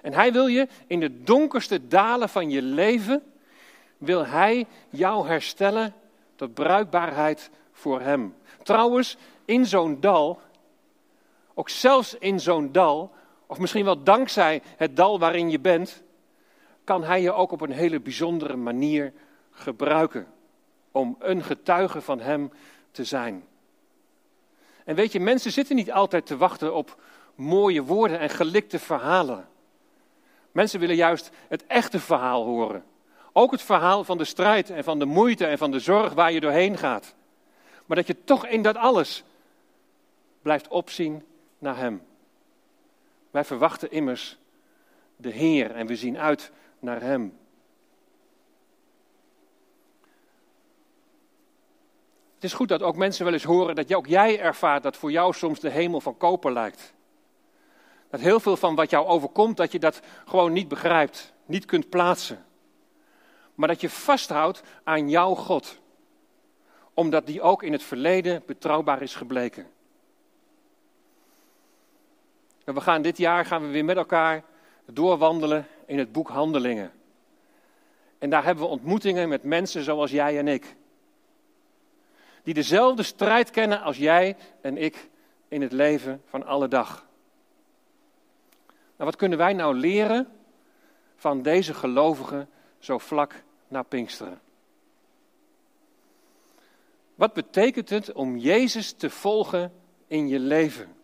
En 0.00 0.12
hij 0.12 0.32
wil 0.32 0.46
je 0.46 0.68
in 0.86 1.00
de 1.00 1.22
donkerste 1.22 1.86
dalen 1.86 2.28
van 2.28 2.50
je 2.50 2.62
leven, 2.62 3.22
wil 3.98 4.26
hij 4.26 4.66
jou 4.88 5.26
herstellen 5.26 5.94
tot 6.34 6.54
bruikbaarheid 6.54 7.50
voor 7.72 8.00
hem. 8.00 8.34
Trouwens, 8.62 9.16
in 9.44 9.66
zo'n 9.66 10.00
dal, 10.00 10.40
ook 11.54 11.68
zelfs 11.68 12.14
in 12.14 12.40
zo'n 12.40 12.72
dal, 12.72 13.12
of 13.46 13.58
misschien 13.58 13.84
wel 13.84 14.02
dankzij 14.02 14.62
het 14.76 14.96
dal 14.96 15.18
waarin 15.18 15.50
je 15.50 15.60
bent, 15.60 16.02
kan 16.84 17.04
hij 17.04 17.22
je 17.22 17.32
ook 17.32 17.52
op 17.52 17.60
een 17.60 17.72
hele 17.72 18.00
bijzondere 18.00 18.56
manier 18.56 19.12
gebruiken 19.50 20.26
om 20.92 21.16
een 21.18 21.42
getuige 21.42 22.00
van 22.00 22.20
hem 22.20 22.52
te 22.90 23.04
zijn. 23.04 23.44
En 24.84 24.94
weet 24.94 25.12
je, 25.12 25.20
mensen 25.20 25.52
zitten 25.52 25.76
niet 25.76 25.92
altijd 25.92 26.26
te 26.26 26.36
wachten 26.36 26.74
op 26.74 27.02
mooie 27.34 27.82
woorden 27.82 28.18
en 28.18 28.30
gelikte 28.30 28.78
verhalen. 28.78 29.48
Mensen 30.52 30.80
willen 30.80 30.96
juist 30.96 31.30
het 31.48 31.66
echte 31.66 32.00
verhaal 32.00 32.44
horen. 32.44 32.84
Ook 33.32 33.50
het 33.50 33.62
verhaal 33.62 34.04
van 34.04 34.18
de 34.18 34.24
strijd 34.24 34.70
en 34.70 34.84
van 34.84 34.98
de 34.98 35.04
moeite 35.04 35.46
en 35.46 35.58
van 35.58 35.70
de 35.70 35.80
zorg 35.80 36.12
waar 36.12 36.32
je 36.32 36.40
doorheen 36.40 36.76
gaat. 36.76 37.14
Maar 37.86 37.96
dat 37.96 38.06
je 38.06 38.24
toch 38.24 38.46
in 38.46 38.62
dat 38.62 38.76
alles 38.76 39.24
blijft 40.42 40.68
opzien 40.68 41.24
naar 41.58 41.76
Hem. 41.76 42.02
Wij 43.30 43.44
verwachten 43.44 43.90
immers 43.90 44.38
de 45.16 45.30
Heer 45.30 45.70
en 45.70 45.86
we 45.86 45.96
zien 45.96 46.18
uit 46.18 46.52
naar 46.78 47.00
Hem. 47.00 47.38
Het 52.34 52.44
is 52.44 52.52
goed 52.52 52.68
dat 52.68 52.82
ook 52.82 52.96
mensen 52.96 53.24
wel 53.24 53.32
eens 53.32 53.44
horen 53.44 53.74
dat 53.74 53.94
ook 53.94 54.06
jij 54.06 54.40
ervaart 54.40 54.82
dat 54.82 54.96
voor 54.96 55.10
jou 55.10 55.34
soms 55.34 55.60
de 55.60 55.70
hemel 55.70 56.00
van 56.00 56.16
koper 56.16 56.52
lijkt. 56.52 56.94
Dat 58.10 58.20
heel 58.20 58.40
veel 58.40 58.56
van 58.56 58.74
wat 58.74 58.90
jou 58.90 59.06
overkomt, 59.06 59.56
dat 59.56 59.72
je 59.72 59.78
dat 59.78 60.00
gewoon 60.26 60.52
niet 60.52 60.68
begrijpt, 60.68 61.32
niet 61.46 61.64
kunt 61.64 61.88
plaatsen. 61.88 62.44
Maar 63.54 63.68
dat 63.68 63.80
je 63.80 63.90
vasthoudt 63.90 64.62
aan 64.84 65.10
jouw 65.10 65.34
God. 65.34 65.78
Omdat 66.94 67.26
die 67.26 67.42
ook 67.42 67.62
in 67.62 67.72
het 67.72 67.82
verleden 67.82 68.42
betrouwbaar 68.46 69.02
is 69.02 69.14
gebleken. 69.14 69.66
En 72.64 72.74
we 72.74 72.80
gaan 72.80 73.02
dit 73.02 73.18
jaar 73.18 73.44
gaan 73.44 73.62
we 73.62 73.68
weer 73.68 73.84
met 73.84 73.96
elkaar 73.96 74.44
doorwandelen 74.86 75.66
in 75.86 75.98
het 75.98 76.12
boek 76.12 76.28
Handelingen. 76.28 76.92
En 78.18 78.30
daar 78.30 78.44
hebben 78.44 78.64
we 78.64 78.70
ontmoetingen 78.70 79.28
met 79.28 79.42
mensen 79.42 79.82
zoals 79.82 80.10
jij 80.10 80.38
en 80.38 80.48
ik. 80.48 80.76
Die 82.42 82.54
dezelfde 82.54 83.02
strijd 83.02 83.50
kennen 83.50 83.80
als 83.80 83.96
jij 83.96 84.36
en 84.60 84.76
ik 84.76 85.08
in 85.48 85.62
het 85.62 85.72
leven 85.72 86.22
van 86.26 86.46
alle 86.46 86.68
dag. 86.68 87.07
Nou, 88.98 89.10
wat 89.10 89.16
kunnen 89.16 89.38
wij 89.38 89.52
nou 89.52 89.74
leren 89.74 90.28
van 91.16 91.42
deze 91.42 91.74
gelovigen 91.74 92.48
zo 92.78 92.98
vlak 92.98 93.42
na 93.68 93.82
Pinksteren? 93.82 94.40
Wat 97.14 97.32
betekent 97.32 97.88
het 97.88 98.12
om 98.12 98.36
Jezus 98.36 98.92
te 98.92 99.10
volgen 99.10 99.72
in 100.06 100.28
je 100.28 100.38
leven? 100.38 100.96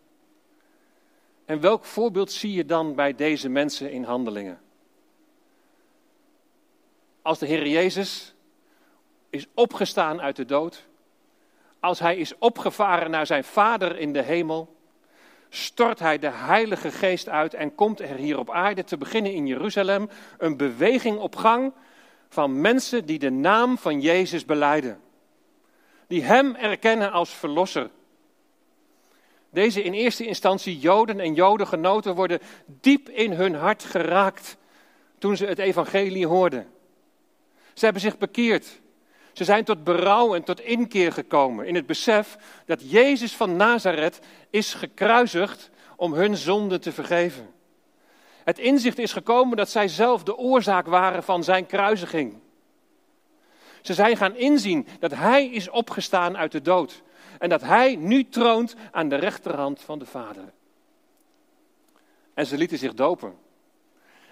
En 1.45 1.59
welk 1.59 1.85
voorbeeld 1.85 2.31
zie 2.31 2.53
je 2.53 2.65
dan 2.65 2.95
bij 2.95 3.15
deze 3.15 3.49
mensen 3.49 3.91
in 3.91 4.03
handelingen? 4.03 4.61
Als 7.21 7.39
de 7.39 7.45
Heer 7.45 7.67
Jezus 7.67 8.35
is 9.29 9.47
opgestaan 9.53 10.21
uit 10.21 10.35
de 10.35 10.45
dood, 10.45 10.87
als 11.79 11.99
hij 11.99 12.17
is 12.17 12.37
opgevaren 12.37 13.11
naar 13.11 13.25
zijn 13.25 13.43
Vader 13.43 13.97
in 13.97 14.13
de 14.13 14.21
hemel, 14.21 14.74
stort 15.55 15.99
hij 15.99 16.19
de 16.19 16.31
Heilige 16.31 16.91
Geest 16.91 17.29
uit 17.29 17.53
en 17.53 17.75
komt 17.75 17.99
er 17.99 18.15
hier 18.15 18.39
op 18.39 18.51
aarde, 18.51 18.83
te 18.83 18.97
beginnen 18.97 19.33
in 19.33 19.47
Jeruzalem, 19.47 20.09
een 20.37 20.57
beweging 20.57 21.17
op 21.17 21.35
gang 21.35 21.73
van 22.29 22.61
mensen 22.61 23.05
die 23.05 23.19
de 23.19 23.29
naam 23.29 23.77
van 23.77 24.01
Jezus 24.01 24.45
beleiden. 24.45 24.99
Die 26.07 26.23
Hem 26.23 26.55
erkennen 26.55 27.11
als 27.11 27.29
Verlosser. 27.29 27.89
Deze 29.49 29.83
in 29.83 29.93
eerste 29.93 30.25
instantie 30.25 30.79
Joden 30.79 31.19
en 31.19 31.33
Jodengenoten 31.33 32.15
worden 32.15 32.39
diep 32.65 33.09
in 33.09 33.31
hun 33.31 33.55
hart 33.55 33.83
geraakt 33.83 34.57
toen 35.17 35.37
ze 35.37 35.45
het 35.45 35.59
evangelie 35.59 36.27
hoorden. 36.27 36.67
Ze 37.73 37.83
hebben 37.83 38.01
zich 38.01 38.17
bekeerd. 38.17 38.81
Ze 39.35 39.43
zijn 39.43 39.63
tot 39.63 39.83
berouw 39.83 40.35
en 40.35 40.43
tot 40.43 40.59
inkeer 40.59 41.11
gekomen 41.11 41.65
in 41.67 41.75
het 41.75 41.85
besef 41.85 42.37
dat 42.65 42.91
Jezus 42.91 43.35
van 43.35 43.55
Nazareth 43.55 44.19
is 44.49 44.73
gekruisigd 44.73 45.69
om 45.95 46.13
hun 46.13 46.37
zonde 46.37 46.79
te 46.79 46.91
vergeven. 46.91 47.49
Het 48.43 48.59
inzicht 48.59 48.99
is 48.99 49.13
gekomen 49.13 49.57
dat 49.57 49.69
zij 49.69 49.87
zelf 49.87 50.23
de 50.23 50.37
oorzaak 50.37 50.87
waren 50.87 51.23
van 51.23 51.43
zijn 51.43 51.65
kruisiging. 51.65 52.37
Ze 53.81 53.93
zijn 53.93 54.17
gaan 54.17 54.35
inzien 54.35 54.87
dat 54.99 55.11
hij 55.11 55.45
is 55.45 55.69
opgestaan 55.69 56.37
uit 56.37 56.51
de 56.51 56.61
dood 56.61 57.01
en 57.39 57.49
dat 57.49 57.61
hij 57.61 57.95
nu 57.95 58.29
troont 58.29 58.75
aan 58.91 59.09
de 59.09 59.15
rechterhand 59.15 59.81
van 59.81 59.99
de 59.99 60.05
Vader. 60.05 60.53
En 62.33 62.45
ze 62.45 62.57
lieten 62.57 62.77
zich 62.77 62.93
dopen. 62.93 63.44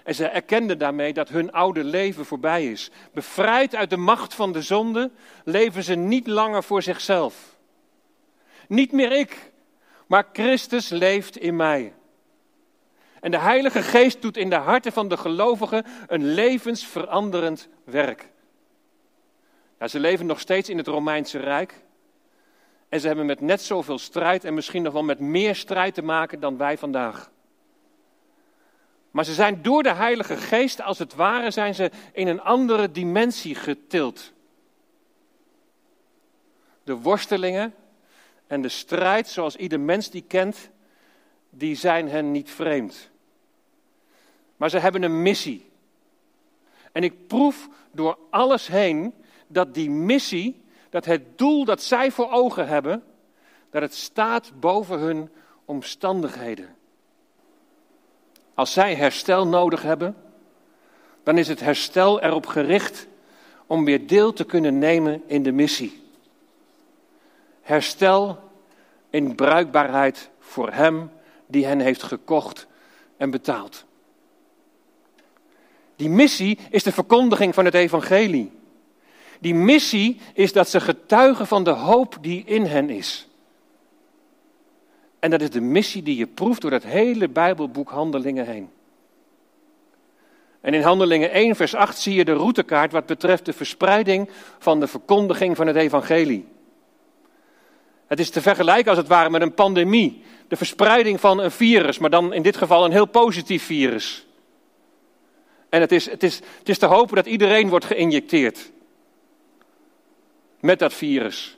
En 0.03 0.15
ze 0.15 0.27
erkenden 0.27 0.77
daarmee 0.77 1.13
dat 1.13 1.29
hun 1.29 1.51
oude 1.51 1.83
leven 1.83 2.25
voorbij 2.25 2.72
is. 2.72 2.91
Bevrijd 3.13 3.75
uit 3.75 3.89
de 3.89 3.98
macht 3.98 4.33
van 4.33 4.51
de 4.51 4.62
zonde, 4.62 5.12
leven 5.43 5.83
ze 5.83 5.95
niet 5.95 6.27
langer 6.27 6.63
voor 6.63 6.81
zichzelf. 6.81 7.57
Niet 8.67 8.91
meer 8.91 9.12
ik, 9.12 9.51
maar 10.07 10.27
Christus 10.33 10.89
leeft 10.89 11.38
in 11.38 11.55
mij. 11.55 11.93
En 13.19 13.31
de 13.31 13.39
Heilige 13.39 13.81
Geest 13.81 14.22
doet 14.22 14.38
in 14.38 14.50
de 14.50 14.55
harten 14.55 14.91
van 14.91 15.07
de 15.07 15.17
gelovigen 15.17 15.86
een 16.07 16.33
levensveranderend 16.33 17.67
werk. 17.83 18.29
Ja, 19.79 19.88
ze 19.88 20.00
leven 20.00 20.25
nog 20.25 20.39
steeds 20.39 20.69
in 20.69 20.77
het 20.77 20.88
Romeinse 20.88 21.39
Rijk. 21.39 21.83
En 22.89 23.00
ze 23.00 23.07
hebben 23.07 23.25
met 23.25 23.41
net 23.41 23.62
zoveel 23.62 23.98
strijd 23.98 24.43
en 24.43 24.53
misschien 24.53 24.83
nog 24.83 24.93
wel 24.93 25.03
met 25.03 25.19
meer 25.19 25.55
strijd 25.55 25.93
te 25.93 26.01
maken 26.01 26.39
dan 26.39 26.57
wij 26.57 26.77
vandaag. 26.77 27.31
Maar 29.13 29.25
ze 29.25 29.34
zijn 29.34 29.62
door 29.62 29.84
de 29.84 29.93
Heilige 29.93 30.38
Geest, 30.38 30.82
als 30.82 31.00
het 31.00 31.15
ware, 31.15 31.51
zijn 31.51 31.75
ze 31.75 31.91
in 32.13 32.27
een 32.27 32.41
andere 32.41 32.91
dimensie 32.91 33.55
getild. 33.55 34.32
De 36.84 36.96
worstelingen 36.96 37.74
en 38.48 38.62
de 38.62 38.70
strijd, 38.70 39.27
zoals 39.27 39.55
ieder 39.55 39.79
mens 39.79 40.10
die 40.10 40.24
kent, 40.27 40.70
die 41.50 41.75
zijn 41.75 42.10
hen 42.10 42.32
niet 42.32 42.51
vreemd. 42.51 43.10
Maar 44.58 44.70
ze 44.70 44.79
hebben 44.79 45.03
een 45.03 45.22
missie. 45.22 45.72
En 46.91 47.03
ik 47.03 47.27
proef 47.27 47.70
door 47.91 48.17
alles 48.29 48.67
heen 48.67 49.13
dat 49.48 49.74
die 49.74 49.89
missie, 49.89 50.63
dat 50.89 51.05
het 51.05 51.38
doel 51.38 51.65
dat 51.65 51.84
zij 51.84 52.12
voor 52.12 52.32
ogen 52.32 52.67
hebben, 52.67 53.03
dat 53.70 53.82
het 53.82 53.93
staat 53.96 54.51
boven 54.60 55.00
hun 55.00 55.29
omstandigheden. 55.65 56.75
Als 58.53 58.74
zij 58.74 58.95
herstel 58.95 59.48
nodig 59.48 59.81
hebben, 59.81 60.15
dan 61.24 61.38
is 61.38 61.48
het 61.48 61.60
herstel 61.60 62.22
erop 62.22 62.45
gericht 62.45 63.07
om 63.67 63.86
weer 63.86 64.07
deel 64.07 64.33
te 64.33 64.43
kunnen 64.43 64.77
nemen 64.77 65.24
in 65.25 65.43
de 65.43 65.51
missie. 65.51 66.03
Herstel 67.62 68.39
in 69.10 69.36
bruikbaarheid 69.36 70.29
voor 70.39 70.72
Hem 70.72 71.12
die 71.48 71.65
hen 71.65 71.79
heeft 71.79 72.03
gekocht 72.03 72.67
en 73.17 73.31
betaald. 73.31 73.86
Die 75.95 76.10
missie 76.10 76.60
is 76.69 76.83
de 76.83 76.91
verkondiging 76.91 77.53
van 77.53 77.65
het 77.65 77.74
evangelie. 77.74 78.51
Die 79.39 79.55
missie 79.55 80.19
is 80.33 80.53
dat 80.53 80.69
ze 80.69 80.81
getuigen 80.81 81.48
van 81.48 81.63
de 81.63 81.69
hoop 81.69 82.17
die 82.22 82.43
in 82.45 82.65
hen 82.65 82.89
is. 82.89 83.27
En 85.23 85.29
dat 85.29 85.41
is 85.41 85.49
de 85.49 85.61
missie 85.61 86.03
die 86.03 86.17
je 86.17 86.27
proeft 86.27 86.61
door 86.61 86.71
dat 86.71 86.83
hele 86.83 87.29
Bijbelboek 87.29 87.89
Handelingen 87.89 88.45
heen. 88.45 88.69
En 90.61 90.73
in 90.73 90.81
Handelingen 90.81 91.31
1, 91.31 91.55
vers 91.55 91.75
8 91.75 91.97
zie 91.97 92.15
je 92.15 92.25
de 92.25 92.33
routekaart 92.33 92.91
wat 92.91 93.05
betreft 93.05 93.45
de 93.45 93.53
verspreiding 93.53 94.29
van 94.59 94.79
de 94.79 94.87
verkondiging 94.87 95.55
van 95.55 95.67
het 95.67 95.75
evangelie. 95.75 96.45
Het 98.07 98.19
is 98.19 98.29
te 98.29 98.41
vergelijken 98.41 98.89
als 98.89 98.97
het 98.97 99.07
ware 99.07 99.29
met 99.29 99.41
een 99.41 99.53
pandemie. 99.53 100.23
De 100.47 100.55
verspreiding 100.55 101.19
van 101.19 101.39
een 101.39 101.51
virus, 101.51 101.97
maar 101.97 102.09
dan 102.09 102.33
in 102.33 102.41
dit 102.41 102.57
geval 102.57 102.85
een 102.85 102.91
heel 102.91 103.07
positief 103.07 103.63
virus. 103.63 104.27
En 105.69 105.81
het 105.81 105.91
is, 105.91 106.09
het 106.09 106.23
is, 106.23 106.35
het 106.59 106.69
is 106.69 106.77
te 106.77 106.85
hopen 106.85 107.15
dat 107.15 107.25
iedereen 107.25 107.69
wordt 107.69 107.85
geïnjecteerd 107.85 108.71
met 110.59 110.79
dat 110.79 110.93
virus. 110.93 111.57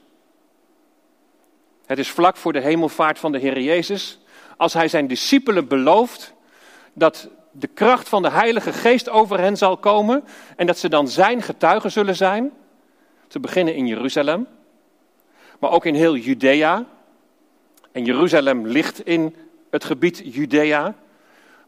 Het 1.85 1.99
is 1.99 2.09
vlak 2.09 2.37
voor 2.37 2.53
de 2.53 2.61
hemelvaart 2.61 3.19
van 3.19 3.31
de 3.31 3.39
Heer 3.39 3.59
Jezus, 3.59 4.19
als 4.57 4.73
Hij 4.73 4.87
zijn 4.87 5.07
discipelen 5.07 5.67
belooft 5.67 6.33
dat 6.93 7.29
de 7.51 7.67
kracht 7.67 8.09
van 8.09 8.21
de 8.21 8.29
Heilige 8.29 8.73
Geest 8.73 9.09
over 9.09 9.39
hen 9.39 9.57
zal 9.57 9.77
komen 9.77 10.23
en 10.55 10.67
dat 10.67 10.77
ze 10.77 10.89
dan 10.89 11.07
Zijn 11.07 11.41
getuigen 11.41 11.91
zullen 11.91 12.15
zijn. 12.15 12.51
te 13.27 13.39
beginnen 13.39 13.75
in 13.75 13.87
Jeruzalem, 13.87 14.47
maar 15.59 15.71
ook 15.71 15.85
in 15.85 15.95
heel 15.95 16.15
Judea. 16.15 16.85
En 17.91 18.05
Jeruzalem 18.05 18.67
ligt 18.67 19.05
in 19.05 19.35
het 19.69 19.83
gebied 19.83 20.21
Judea. 20.23 20.95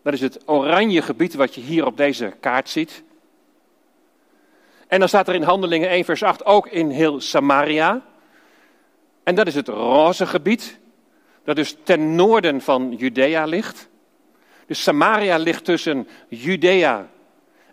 Dat 0.03 0.13
is 0.13 0.21
het 0.21 0.39
oranje 0.45 1.01
gebied 1.01 1.33
wat 1.33 1.55
je 1.55 1.62
hier 1.62 1.86
op 1.86 1.97
deze 1.97 2.33
kaart 2.39 2.69
ziet. 2.69 3.03
En 4.88 5.00
dan 5.00 5.07
staat 5.07 5.27
er 5.27 5.36
in 5.36 5.43
Handelingen 5.43 5.89
1, 5.89 6.05
vers 6.05 6.24
8 6.24 6.45
ook 6.45 6.67
in 6.67 6.89
heel 6.89 7.21
Samaria. 7.21 8.01
En 9.27 9.36
dat 9.36 9.48
is 9.48 9.55
het 9.55 9.67
roze 9.67 10.25
gebied, 10.25 10.79
dat 11.43 11.55
dus 11.55 11.75
ten 11.84 12.15
noorden 12.15 12.62
van 12.62 12.96
Judea 12.98 13.46
ligt. 13.46 13.88
Dus 14.67 14.84
Samaria 14.84 15.38
ligt 15.38 15.65
tussen 15.65 16.07
Judea 16.27 17.07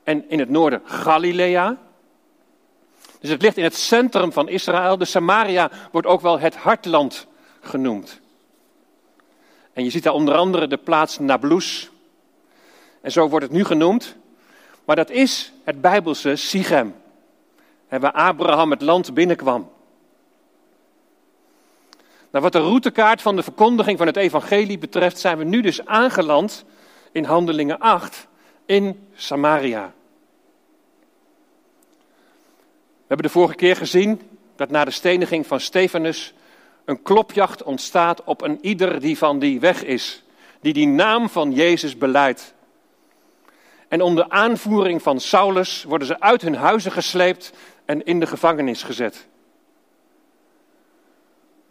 en 0.02 0.30
in 0.30 0.38
het 0.38 0.48
noorden 0.48 0.80
Galilea. 0.84 1.78
Dus 3.20 3.30
het 3.30 3.42
ligt 3.42 3.56
in 3.56 3.64
het 3.64 3.74
centrum 3.74 4.32
van 4.32 4.48
Israël. 4.48 4.98
De 4.98 5.04
Samaria 5.04 5.70
wordt 5.92 6.06
ook 6.06 6.20
wel 6.20 6.38
het 6.38 6.56
hartland 6.56 7.26
genoemd. 7.60 8.20
En 9.72 9.84
je 9.84 9.90
ziet 9.90 10.02
daar 10.02 10.12
onder 10.12 10.34
andere 10.34 10.66
de 10.66 10.76
plaats 10.76 11.18
Nablus. 11.18 11.90
En 13.00 13.12
zo 13.12 13.28
wordt 13.28 13.44
het 13.44 13.54
nu 13.54 13.64
genoemd. 13.64 14.16
Maar 14.84 14.96
dat 14.96 15.10
is 15.10 15.52
het 15.64 15.80
Bijbelse 15.80 16.36
Sichem. 16.36 16.94
Waar 17.88 18.12
Abraham 18.12 18.70
het 18.70 18.82
land 18.82 19.14
binnenkwam. 19.14 19.72
Nou, 22.34 22.46
wat 22.46 22.54
de 22.54 22.68
routekaart 22.68 23.22
van 23.22 23.36
de 23.36 23.42
verkondiging 23.42 23.98
van 23.98 24.06
het 24.06 24.16
evangelie 24.16 24.78
betreft, 24.78 25.18
zijn 25.18 25.38
we 25.38 25.44
nu 25.44 25.60
dus 25.60 25.86
aangeland 25.86 26.64
in 27.12 27.24
Handelingen 27.24 27.78
8 27.78 28.26
in 28.66 29.08
Samaria. 29.14 29.92
We 32.96 33.04
hebben 33.06 33.26
de 33.26 33.32
vorige 33.32 33.54
keer 33.54 33.76
gezien 33.76 34.20
dat 34.56 34.70
na 34.70 34.84
de 34.84 34.90
steniging 34.90 35.46
van 35.46 35.60
Stefanus 35.60 36.34
een 36.84 37.02
klopjacht 37.02 37.62
ontstaat 37.62 38.24
op 38.24 38.42
een 38.42 38.58
ieder 38.60 39.00
die 39.00 39.18
van 39.18 39.38
die 39.38 39.60
weg 39.60 39.84
is, 39.84 40.22
die 40.60 40.72
die 40.72 40.86
naam 40.86 41.28
van 41.28 41.52
Jezus 41.52 41.98
beleidt. 41.98 42.54
En 43.88 44.02
onder 44.02 44.28
aanvoering 44.28 45.02
van 45.02 45.20
Saulus 45.20 45.84
worden 45.84 46.06
ze 46.06 46.20
uit 46.20 46.42
hun 46.42 46.56
huizen 46.56 46.92
gesleept 46.92 47.52
en 47.84 48.04
in 48.04 48.20
de 48.20 48.26
gevangenis 48.26 48.82
gezet. 48.82 49.26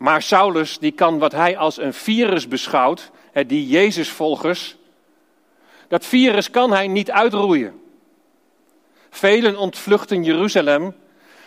Maar 0.03 0.21
Saulus 0.21 0.79
die 0.79 0.91
kan 0.91 1.19
wat 1.19 1.31
hij 1.31 1.57
als 1.57 1.77
een 1.77 1.93
virus 1.93 2.47
beschouwt, 2.47 3.11
die 3.47 3.67
Jezusvolgers, 3.67 4.77
dat 5.87 6.05
virus 6.05 6.49
kan 6.49 6.71
hij 6.71 6.87
niet 6.87 7.11
uitroeien. 7.11 7.81
Velen 9.09 9.57
ontvluchten 9.57 10.23
Jeruzalem, 10.23 10.95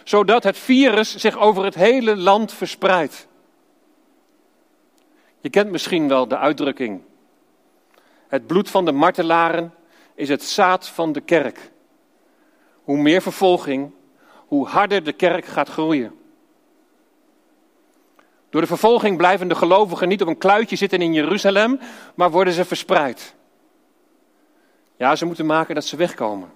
zodat 0.05 0.45
het 0.45 0.59
virus 0.59 1.17
zich 1.17 1.39
over 1.39 1.65
het 1.65 1.75
hele 1.75 2.17
land 2.17 2.53
verspreidt. 2.53 3.27
Je 5.41 5.51
kent 5.51 5.71
misschien 5.71 6.09
wel 6.09 6.29
de 6.29 6.39
uitdrukking. 6.39 7.03
Het 8.29 8.47
bloed 8.47 8.71
van 8.71 8.85
de 8.85 8.93
martelaren 8.93 9.75
is 10.15 10.29
het 10.29 10.43
zaad 10.43 10.89
van 10.89 11.13
de 11.13 11.21
kerk. 11.21 11.71
Hoe 12.83 12.99
meer 12.99 13.23
vervolging, 13.23 13.93
hoe 14.47 14.67
harder 14.67 15.05
de 15.05 15.13
kerk 15.13 15.45
gaat 15.45 15.69
groeien. 15.69 16.25
Door 18.57 18.65
de 18.65 18.77
vervolging 18.77 19.17
blijven 19.17 19.49
de 19.49 19.55
gelovigen 19.55 20.09
niet 20.09 20.23
op 20.23 20.29
een 20.29 20.39
kluitje 20.39 20.77
zitten 20.77 21.03
in 21.03 21.13
Jeruzalem, 21.13 21.81
maar 22.15 22.31
worden 22.31 22.53
ze 22.53 22.65
verspreid. 22.65 23.35
Ja, 24.97 25.17
ze 25.17 25.25
moeten 25.25 25.47
maken 25.47 25.75
dat 25.75 25.85
ze 25.85 25.97
wegkomen. 25.97 26.53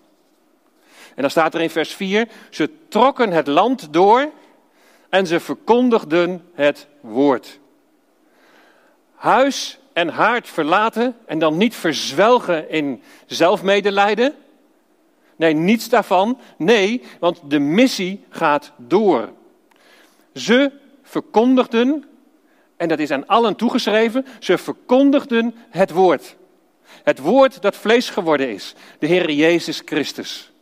En 1.15 1.23
dan 1.23 1.31
staat 1.31 1.55
er 1.55 1.61
in 1.61 1.71
vers 1.71 1.95
4: 1.95 2.29
ze 2.51 2.71
trokken 2.89 3.33
het 3.33 3.47
land 3.47 3.93
door 3.93 4.31
en 5.09 5.27
ze 5.27 5.41
verkondigden 5.41 6.45
het 6.55 6.87
woord. 7.01 7.59
Huis 9.15 9.79
en 9.93 10.09
haard 10.09 10.49
verlaten 10.49 11.17
en 11.27 11.39
dan 11.39 11.57
niet 11.57 11.75
verzwelgen 11.75 12.71
in 12.71 13.03
zelfmedelijden. 13.27 14.35
Nee, 15.37 15.55
niets 15.55 15.89
daarvan. 15.89 16.39
Nee, 16.57 17.03
want 17.19 17.41
de 17.45 17.59
missie 17.59 18.25
gaat 18.29 18.73
door. 18.77 19.29
Ze 20.35 20.79
verkondigden, 21.11 22.05
en 22.77 22.89
dat 22.89 22.99
is 22.99 23.11
aan 23.11 23.27
allen 23.27 23.57
toegeschreven, 23.57 24.27
ze 24.39 24.59
verkondigden 24.59 25.55
het 25.69 25.91
woord. 25.91 26.37
Het 27.03 27.19
woord 27.19 27.63
dat 27.63 27.77
vlees 27.77 28.11
geworden 28.11 28.51
is, 28.51 28.75
de 28.99 29.07
Heer 29.07 29.31
Jezus 29.31 29.83
Christus. 29.85 30.53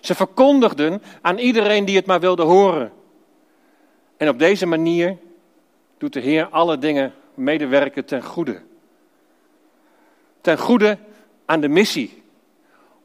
Ze 0.00 0.14
verkondigden 0.14 1.02
aan 1.20 1.38
iedereen 1.38 1.84
die 1.84 1.96
het 1.96 2.06
maar 2.06 2.20
wilde 2.20 2.42
horen. 2.42 2.92
En 4.16 4.28
op 4.28 4.38
deze 4.38 4.66
manier 4.66 5.16
doet 5.98 6.12
de 6.12 6.20
Heer 6.20 6.48
alle 6.48 6.78
dingen 6.78 7.14
medewerken 7.34 8.04
ten 8.04 8.22
goede. 8.22 8.62
Ten 10.40 10.58
goede 10.58 10.98
aan 11.44 11.60
de 11.60 11.68
missie. 11.68 12.22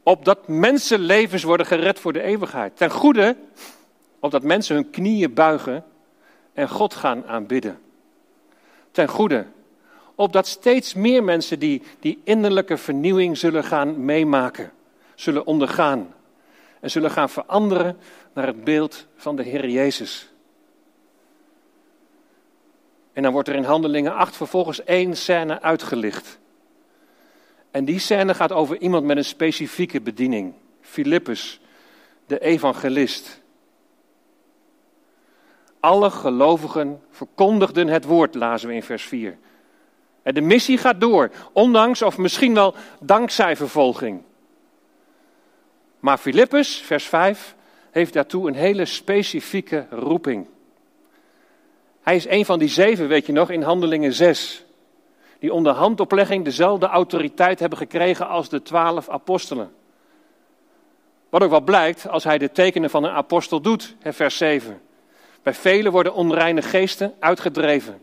Opdat 0.02 0.48
mensenlevens 0.48 1.42
worden 1.42 1.66
gered 1.66 2.00
voor 2.00 2.12
de 2.12 2.22
eeuwigheid. 2.22 2.76
Ten 2.76 2.90
goede 2.90 3.36
opdat 4.20 4.42
mensen 4.42 4.74
hun 4.74 4.90
knieën 4.90 5.34
buigen 5.34 5.84
en 6.52 6.68
God 6.68 6.94
gaan 6.94 7.26
aanbidden. 7.26 7.78
Ten 8.90 9.08
goede, 9.08 9.46
opdat 10.14 10.46
steeds 10.46 10.94
meer 10.94 11.24
mensen 11.24 11.58
die, 11.58 11.82
die 12.00 12.20
innerlijke 12.24 12.76
vernieuwing 12.76 13.38
zullen 13.38 13.64
gaan 13.64 14.04
meemaken, 14.04 14.72
zullen 15.14 15.46
ondergaan 15.46 16.14
en 16.80 16.90
zullen 16.90 17.10
gaan 17.10 17.30
veranderen 17.30 17.98
naar 18.32 18.46
het 18.46 18.64
beeld 18.64 19.06
van 19.16 19.36
de 19.36 19.42
Heer 19.42 19.68
Jezus. 19.68 20.30
En 23.12 23.22
dan 23.22 23.32
wordt 23.32 23.48
er 23.48 23.54
in 23.54 23.64
Handelingen 23.64 24.14
8 24.14 24.36
vervolgens 24.36 24.84
één 24.84 25.16
scène 25.16 25.62
uitgelicht. 25.62 26.38
En 27.70 27.84
die 27.84 27.98
scène 27.98 28.34
gaat 28.34 28.52
over 28.52 28.78
iemand 28.78 29.04
met 29.04 29.16
een 29.16 29.24
specifieke 29.24 30.00
bediening. 30.00 30.54
Filippus, 30.80 31.60
de 32.26 32.38
evangelist. 32.38 33.42
Alle 35.86 36.10
gelovigen 36.10 37.00
verkondigden 37.10 37.88
het 37.88 38.04
woord, 38.04 38.34
lazen 38.34 38.68
we 38.68 38.74
in 38.74 38.82
vers 38.82 39.04
4. 39.04 39.38
En 40.22 40.34
de 40.34 40.40
missie 40.40 40.78
gaat 40.78 41.00
door, 41.00 41.30
ondanks 41.52 42.02
of 42.02 42.18
misschien 42.18 42.54
wel 42.54 42.74
dankzij 43.00 43.56
vervolging. 43.56 44.22
Maar 46.00 46.18
Filippus, 46.18 46.76
vers 46.76 47.04
5, 47.04 47.54
heeft 47.90 48.12
daartoe 48.12 48.48
een 48.48 48.54
hele 48.54 48.84
specifieke 48.84 49.86
roeping. 49.90 50.46
Hij 52.02 52.16
is 52.16 52.26
een 52.26 52.44
van 52.44 52.58
die 52.58 52.68
zeven, 52.68 53.08
weet 53.08 53.26
je 53.26 53.32
nog, 53.32 53.50
in 53.50 53.62
Handelingen 53.62 54.12
6. 54.12 54.64
Die 55.38 55.52
onder 55.52 55.72
handoplegging 55.72 56.44
dezelfde 56.44 56.86
autoriteit 56.86 57.60
hebben 57.60 57.78
gekregen 57.78 58.28
als 58.28 58.48
de 58.48 58.62
twaalf 58.62 59.08
apostelen. 59.08 59.72
Wat 61.28 61.42
ook 61.42 61.50
wel 61.50 61.60
blijkt 61.60 62.08
als 62.08 62.24
hij 62.24 62.38
de 62.38 62.52
tekenen 62.52 62.90
van 62.90 63.04
een 63.04 63.10
apostel 63.10 63.60
doet, 63.60 63.96
vers 64.02 64.36
7. 64.36 64.80
Bij 65.46 65.54
velen 65.54 65.92
worden 65.92 66.14
onreine 66.14 66.62
geesten 66.62 67.14
uitgedreven, 67.18 68.02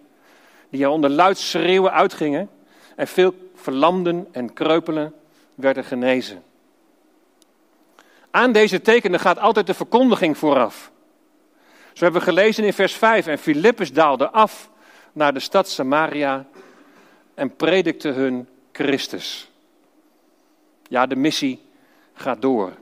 die 0.69 0.83
er 0.83 0.89
onder 0.89 1.09
luid 1.09 1.37
schreeuwen 1.37 1.91
uitgingen 1.91 2.49
en 2.95 3.07
veel 3.07 3.49
verlamden 3.55 4.27
en 4.31 4.53
kreupelen 4.53 5.13
werden 5.55 5.83
genezen. 5.83 6.43
Aan 8.31 8.51
deze 8.51 8.81
tekenen 8.81 9.19
gaat 9.19 9.39
altijd 9.39 9.67
de 9.67 9.73
verkondiging 9.73 10.37
vooraf. 10.37 10.91
Zo 11.93 12.03
hebben 12.03 12.21
we 12.21 12.27
gelezen 12.27 12.63
in 12.63 12.73
vers 12.73 12.93
5. 12.93 13.27
En 13.27 13.37
Filippus 13.37 13.93
daalde 13.93 14.29
af 14.29 14.69
naar 15.13 15.33
de 15.33 15.39
stad 15.39 15.69
Samaria 15.69 16.45
en 17.33 17.55
predikte 17.55 18.09
hun 18.09 18.47
Christus. 18.71 19.51
Ja, 20.87 21.05
de 21.05 21.15
missie 21.15 21.61
gaat 22.13 22.41
door. 22.41 22.73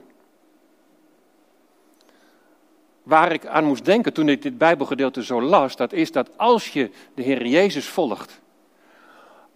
Waar 3.02 3.32
ik 3.32 3.46
aan 3.46 3.64
moest 3.64 3.84
denken 3.84 4.12
toen 4.12 4.28
ik 4.28 4.42
dit 4.42 4.58
Bijbelgedeelte 4.58 5.24
zo 5.24 5.42
las, 5.42 5.76
dat 5.76 5.92
is 5.92 6.12
dat 6.12 6.30
als 6.36 6.68
je 6.68 6.90
de 7.14 7.22
Heer 7.22 7.46
Jezus 7.46 7.86
volgt, 7.86 8.40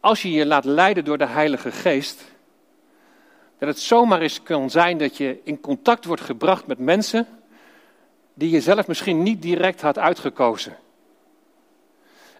als 0.00 0.22
je 0.22 0.30
je 0.30 0.46
laat 0.46 0.64
leiden 0.64 1.04
door 1.04 1.18
de 1.18 1.26
Heilige 1.26 1.72
Geest, 1.72 2.24
dat 3.58 3.68
het 3.68 3.78
zomaar 3.78 4.20
eens 4.20 4.42
kan 4.42 4.70
zijn 4.70 4.98
dat 4.98 5.16
je 5.16 5.40
in 5.44 5.60
contact 5.60 6.04
wordt 6.04 6.22
gebracht 6.22 6.66
met 6.66 6.78
mensen 6.78 7.26
die 8.34 8.50
je 8.50 8.60
zelf 8.60 8.86
misschien 8.86 9.22
niet 9.22 9.42
direct 9.42 9.80
had 9.80 9.98
uitgekozen. 9.98 10.76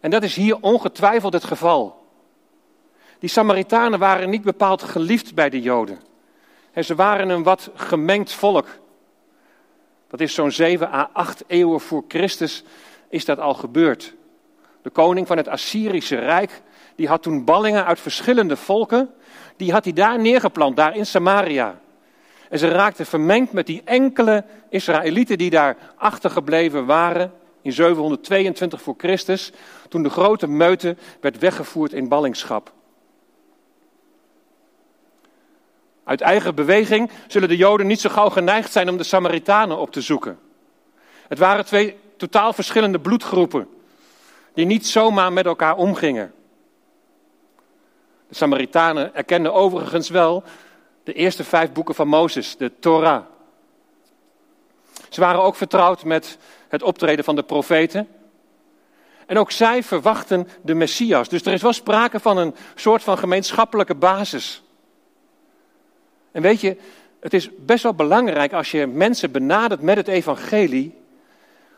En 0.01 0.11
dat 0.11 0.23
is 0.23 0.37
hier 0.37 0.61
ongetwijfeld 0.61 1.33
het 1.33 1.45
geval. 1.45 2.05
Die 3.19 3.29
Samaritanen 3.29 3.99
waren 3.99 4.31
niet 4.31 4.43
bepaald 4.43 4.83
geliefd 4.83 5.35
bij 5.35 5.51
de 5.51 5.61
Joden. 5.61 5.99
En 6.73 6.85
ze 6.85 6.95
waren 6.95 7.29
een 7.29 7.43
wat 7.43 7.71
gemengd 7.75 8.33
volk. 8.33 8.69
Dat 10.17 10.29
is 10.29 10.35
zo'n 10.35 10.51
7 10.51 10.93
à 10.93 11.11
8 11.13 11.45
eeuwen 11.47 11.81
voor 11.81 12.05
Christus 12.09 12.65
is 13.09 13.25
dat 13.25 13.39
al 13.39 13.55
gebeurd. 13.55 14.15
De 14.83 14.91
koning 14.91 15.27
van 15.27 15.37
het 15.37 15.49
Assyrische 15.49 16.19
Rijk, 16.19 16.63
die 16.95 17.09
had 17.09 17.23
toen 17.23 17.45
ballingen 17.45 17.85
uit 17.85 18.01
verschillende 18.01 18.57
volken, 18.57 19.11
die 19.57 19.73
had 19.73 19.85
hij 19.85 19.93
daar 19.93 20.21
neergeplant, 20.21 20.77
daar 20.77 20.97
in 20.97 21.07
Samaria. 21.07 21.81
En 22.49 22.59
ze 22.59 22.69
raakten 22.69 23.07
vermengd 23.07 23.53
met 23.53 23.67
die 23.67 23.83
enkele 23.85 24.45
Israëlieten 24.69 25.39
die 25.39 25.51
daar 25.51 25.77
achtergebleven 25.97 26.87
waren 26.87 27.33
in 27.63 27.73
722 27.73 28.83
voor 28.83 28.95
Christus, 28.97 29.53
toen 29.89 30.03
de 30.03 30.11
grote 30.11 30.49
meute 30.49 30.97
werd 31.21 31.39
weggevoerd 31.39 31.93
in 31.93 32.09
ballingschap. 32.09 32.73
Uit 36.07 36.21
eigen 36.21 36.55
beweging 36.55 37.11
zullen 37.27 37.49
de 37.49 37.57
Joden 37.57 37.87
niet 37.87 38.01
zo 38.01 38.11
gauw 38.11 38.29
geneigd 38.29 38.73
zijn 38.73 38.89
om 38.89 38.97
de 38.97 39.03
Samaritanen 39.03 39.79
op 39.79 39.93
te 39.93 40.01
zoeken. 40.01 40.39
Het 41.29 41.39
waren 41.39 41.65
twee 41.65 41.97
totaal 42.17 42.53
verschillende 42.53 43.01
bloedgroepen, 43.01 43.69
die 44.55 44.67
niet 44.67 44.87
zomaar 44.87 45.33
met 45.33 45.47
elkaar 45.47 45.77
omgingen. 45.77 46.35
De 48.29 48.35
Samaritanen 48.35 49.15
erkenden 49.15 49.55
overigens 49.55 50.09
wel 50.09 50.43
de 51.05 51.13
eerste 51.13 51.45
vijf 51.45 51.73
boeken 51.73 51.95
van 51.95 52.09
Mozes, 52.09 52.57
de 52.57 52.73
Torah. 52.79 53.25
Ze 55.09 55.21
waren 55.21 55.43
ook 55.43 55.57
vertrouwd 55.57 56.05
met 56.05 56.39
het 56.69 56.83
optreden 56.83 57.25
van 57.25 57.37
de 57.37 57.43
profeten. 57.43 58.09
En 59.27 59.39
ook 59.39 59.51
zij 59.51 59.83
verwachten 59.83 60.49
de 60.63 60.75
Messias. 60.75 61.29
Dus 61.29 61.43
er 61.43 61.53
is 61.53 61.63
wel 61.63 61.73
sprake 61.73 62.21
van 62.21 62.37
een 62.37 62.55
soort 62.75 63.03
van 63.03 63.19
gemeenschappelijke 63.19 63.95
basis. 63.95 64.65
En 66.37 66.43
weet 66.43 66.61
je, 66.61 66.77
het 67.21 67.35
is 67.35 67.49
best 67.59 67.83
wel 67.83 67.95
belangrijk 67.95 68.53
als 68.53 68.71
je 68.71 68.87
mensen 68.87 69.31
benadert 69.31 69.81
met 69.81 69.97
het 69.97 70.09
evangelie, 70.09 70.95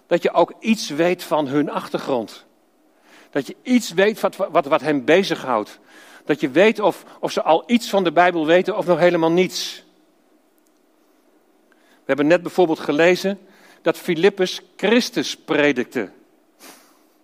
dat 0.07 0.23
je 0.23 0.33
ook 0.33 0.53
iets 0.61 0.89
weet 0.89 1.25
van 1.25 1.47
hun 1.49 1.71
achtergrond. 1.71 2.45
Dat 3.31 3.47
je 3.47 3.57
iets 3.63 3.93
weet 3.93 4.21
wat, 4.21 4.37
wat, 4.37 4.67
wat 4.67 4.81
hen 4.81 5.05
bezighoudt. 5.05 5.79
Dat 6.25 6.41
je 6.41 6.51
weet 6.51 6.81
of, 6.81 7.05
of 7.21 7.33
ze 7.33 7.43
al 7.43 7.63
iets 7.67 7.91
van 7.91 8.05
de 8.05 8.13
Bijbel 8.13 8.47
weten 8.47 8.77
of 8.77 8.87
nog 8.87 8.99
helemaal 8.99 9.33
niets. 9.33 9.85
We 11.69 12.05
hebben 12.05 12.27
net 12.27 12.43
bijvoorbeeld 12.43 12.81
gelezen 12.81 13.39
dat 13.83 13.97
Filippus 13.97 14.61
Christus 14.77 15.37
predikte. 15.37 16.11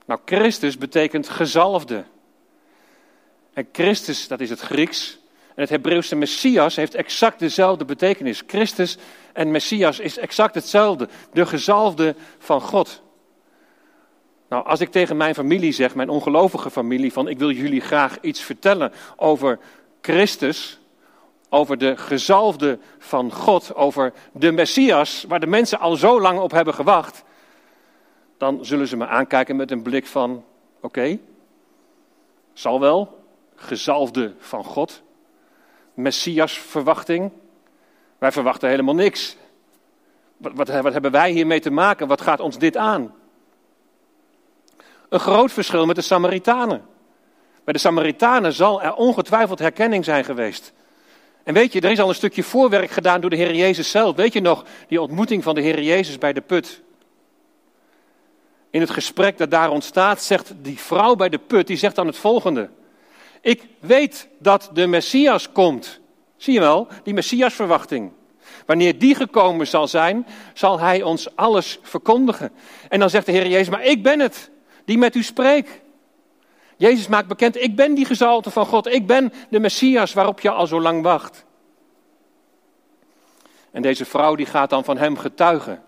Nou, 0.06 0.20
Christus 0.24 0.78
betekent 0.78 1.28
gezalfde. 1.28 2.04
En 3.52 3.68
Christus, 3.72 4.28
dat 4.28 4.40
is 4.40 4.50
het 4.50 4.60
Grieks. 4.60 5.22
En 5.54 5.62
het 5.62 5.70
Hebreeuwse 5.70 6.16
Messias 6.16 6.76
heeft 6.76 6.94
exact 6.94 7.38
dezelfde 7.38 7.84
betekenis. 7.84 8.42
Christus 8.46 8.96
en 9.32 9.50
Messias 9.50 9.98
is 9.98 10.18
exact 10.18 10.54
hetzelfde. 10.54 11.08
De 11.32 11.46
gezalfde 11.46 12.14
van 12.38 12.60
God. 12.60 13.02
Nou, 14.48 14.66
als 14.66 14.80
ik 14.80 14.90
tegen 14.90 15.16
mijn 15.16 15.34
familie 15.34 15.72
zeg, 15.72 15.94
mijn 15.94 16.08
ongelovige 16.08 16.70
familie, 16.70 17.12
van 17.12 17.28
ik 17.28 17.38
wil 17.38 17.50
jullie 17.50 17.80
graag 17.80 18.20
iets 18.20 18.40
vertellen 18.40 18.92
over 19.16 19.58
Christus, 20.00 20.78
over 21.48 21.78
de 21.78 21.96
gezalfde 21.96 22.78
van 22.98 23.32
God, 23.32 23.74
over 23.74 24.12
de 24.32 24.52
Messias, 24.52 25.24
waar 25.28 25.40
de 25.40 25.46
mensen 25.46 25.78
al 25.78 25.96
zo 25.96 26.20
lang 26.20 26.38
op 26.38 26.50
hebben 26.50 26.74
gewacht, 26.74 27.24
dan 28.38 28.64
zullen 28.64 28.88
ze 28.88 28.96
me 28.96 29.06
aankijken 29.06 29.56
met 29.56 29.70
een 29.70 29.82
blik 29.82 30.06
van, 30.06 30.44
oké, 30.80 31.18
zal 32.52 32.80
wel, 32.80 33.24
gezalfde 33.54 34.34
van 34.38 34.64
God, 34.64 35.02
Messias 35.94 36.58
verwachting. 36.58 37.30
Wij 38.18 38.32
verwachten 38.32 38.68
helemaal 38.68 38.94
niks. 38.94 39.36
Wat, 40.36 40.52
wat, 40.54 40.68
wat 40.68 40.92
hebben 40.92 41.10
wij 41.10 41.30
hiermee 41.30 41.60
te 41.60 41.70
maken? 41.70 42.06
Wat 42.06 42.20
gaat 42.20 42.40
ons 42.40 42.58
dit 42.58 42.76
aan? 42.76 43.14
Een 45.08 45.20
groot 45.20 45.52
verschil 45.52 45.86
met 45.86 45.96
de 45.96 46.02
Samaritanen. 46.02 46.82
Bij 47.64 47.72
de 47.72 47.78
Samaritanen 47.78 48.52
zal 48.52 48.82
er 48.82 48.94
ongetwijfeld 48.94 49.58
herkenning 49.58 50.04
zijn 50.04 50.24
geweest. 50.24 50.72
En 51.42 51.54
weet 51.54 51.72
je, 51.72 51.80
er 51.80 51.90
is 51.90 52.00
al 52.00 52.08
een 52.08 52.14
stukje 52.14 52.42
voorwerk 52.42 52.90
gedaan 52.90 53.20
door 53.20 53.30
de 53.30 53.36
Heer 53.36 53.54
Jezus 53.54 53.90
zelf. 53.90 54.16
Weet 54.16 54.32
je 54.32 54.40
nog, 54.40 54.64
die 54.88 55.00
ontmoeting 55.00 55.42
van 55.42 55.54
de 55.54 55.60
Heer 55.60 55.82
Jezus 55.82 56.18
bij 56.18 56.32
de 56.32 56.40
put? 56.40 56.82
In 58.70 58.80
het 58.80 58.90
gesprek 58.90 59.38
dat 59.38 59.50
daar 59.50 59.70
ontstaat, 59.70 60.22
zegt 60.22 60.52
die 60.56 60.78
vrouw 60.78 61.14
bij 61.14 61.28
de 61.28 61.38
put, 61.38 61.66
die 61.66 61.76
zegt 61.76 61.94
dan 61.94 62.06
het 62.06 62.16
volgende. 62.16 62.70
Ik 63.44 63.66
weet 63.80 64.28
dat 64.38 64.70
de 64.72 64.86
Messias 64.86 65.52
komt. 65.52 66.00
Zie 66.36 66.52
je 66.54 66.60
wel, 66.60 66.88
die 67.02 67.14
Messiasverwachting. 67.14 68.12
Wanneer 68.66 68.98
die 68.98 69.14
gekomen 69.14 69.66
zal 69.66 69.88
zijn, 69.88 70.26
zal 70.54 70.80
hij 70.80 71.02
ons 71.02 71.36
alles 71.36 71.78
verkondigen. 71.82 72.52
En 72.88 73.00
dan 73.00 73.10
zegt 73.10 73.26
de 73.26 73.32
Heer 73.32 73.46
Jezus, 73.46 73.68
maar 73.68 73.84
ik 73.84 74.02
ben 74.02 74.20
het 74.20 74.50
die 74.84 74.98
met 74.98 75.14
u 75.14 75.22
spreekt. 75.22 75.80
Jezus 76.76 77.08
maakt 77.08 77.28
bekend, 77.28 77.62
ik 77.62 77.76
ben 77.76 77.94
die 77.94 78.04
gezalte 78.04 78.50
van 78.50 78.66
God, 78.66 78.86
ik 78.86 79.06
ben 79.06 79.32
de 79.50 79.60
Messias 79.60 80.12
waarop 80.12 80.40
je 80.40 80.50
al 80.50 80.66
zo 80.66 80.80
lang 80.80 81.02
wacht. 81.02 81.44
En 83.70 83.82
deze 83.82 84.04
vrouw 84.04 84.34
die 84.34 84.46
gaat 84.46 84.70
dan 84.70 84.84
van 84.84 84.98
hem 84.98 85.18
getuigen. 85.18 85.82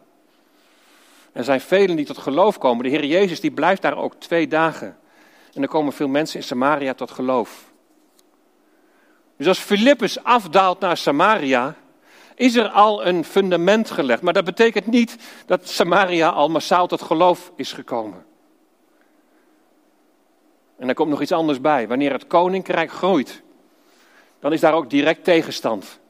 Er 1.33 1.45
zijn 1.45 1.61
velen 1.61 1.97
die 1.97 2.07
tot 2.07 2.19
geloof 2.19 2.59
komen. 2.59 2.85
De 2.85 2.91
Heer 2.91 3.05
Jezus 3.05 3.41
die 3.41 3.51
blijft 3.51 3.83
daar 3.83 3.97
ook 3.97 4.15
twee 4.15 4.49
dagen. 4.49 4.97
En 5.57 5.63
er 5.63 5.69
komen 5.69 5.93
veel 5.93 6.09
mensen 6.09 6.39
in 6.39 6.45
Samaria 6.45 6.95
tot 6.95 7.11
geloof. 7.11 7.73
Dus 9.37 9.47
als 9.47 9.59
Filippus 9.59 10.25
afdaalt 10.25 10.81
naar 10.81 10.97
Samaria, 10.97 11.75
is 12.35 12.57
er 12.57 12.69
al 12.69 13.07
een 13.07 13.25
fundament 13.25 13.91
gelegd. 13.91 14.23
Maar 14.23 14.33
dat 14.33 14.45
betekent 14.45 14.87
niet 14.87 15.17
dat 15.47 15.69
Samaria 15.69 16.29
al 16.29 16.49
massaal 16.49 16.87
tot 16.87 17.03
geloof 17.03 17.53
is 17.55 17.73
gekomen. 17.73 18.25
En 20.79 20.89
er 20.89 20.95
komt 20.95 21.11
nog 21.11 21.21
iets 21.21 21.33
anders 21.33 21.61
bij. 21.61 21.89
Wanneer 21.89 22.13
het 22.13 22.27
koninkrijk 22.27 22.91
groeit, 22.91 23.43
dan 24.41 24.53
is 24.53 24.61
daar 24.61 24.75
ook 24.75 24.91
direct 24.91 25.25
tegenstand. 25.25 26.01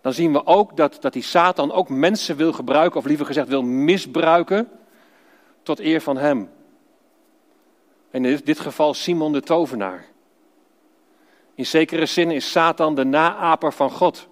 Dan 0.00 0.12
zien 0.12 0.32
we 0.32 0.46
ook 0.46 0.76
dat, 0.76 0.96
dat 1.00 1.12
die 1.12 1.22
Satan 1.22 1.72
ook 1.72 1.88
mensen 1.88 2.36
wil 2.36 2.52
gebruiken, 2.52 2.98
of 3.00 3.06
liever 3.06 3.26
gezegd 3.26 3.48
wil 3.48 3.62
misbruiken, 3.62 4.70
tot 5.62 5.80
eer 5.80 6.00
van 6.00 6.16
hem. 6.16 6.50
En 8.10 8.24
in 8.24 8.40
dit 8.44 8.60
geval 8.60 8.94
Simon 8.94 9.32
de 9.32 9.40
tovenaar. 9.40 10.06
In 11.54 11.66
zekere 11.66 12.06
zin 12.06 12.30
is 12.30 12.50
Satan 12.50 12.94
de 12.94 13.04
naaper 13.04 13.72
van 13.72 13.90
God. 13.90 14.28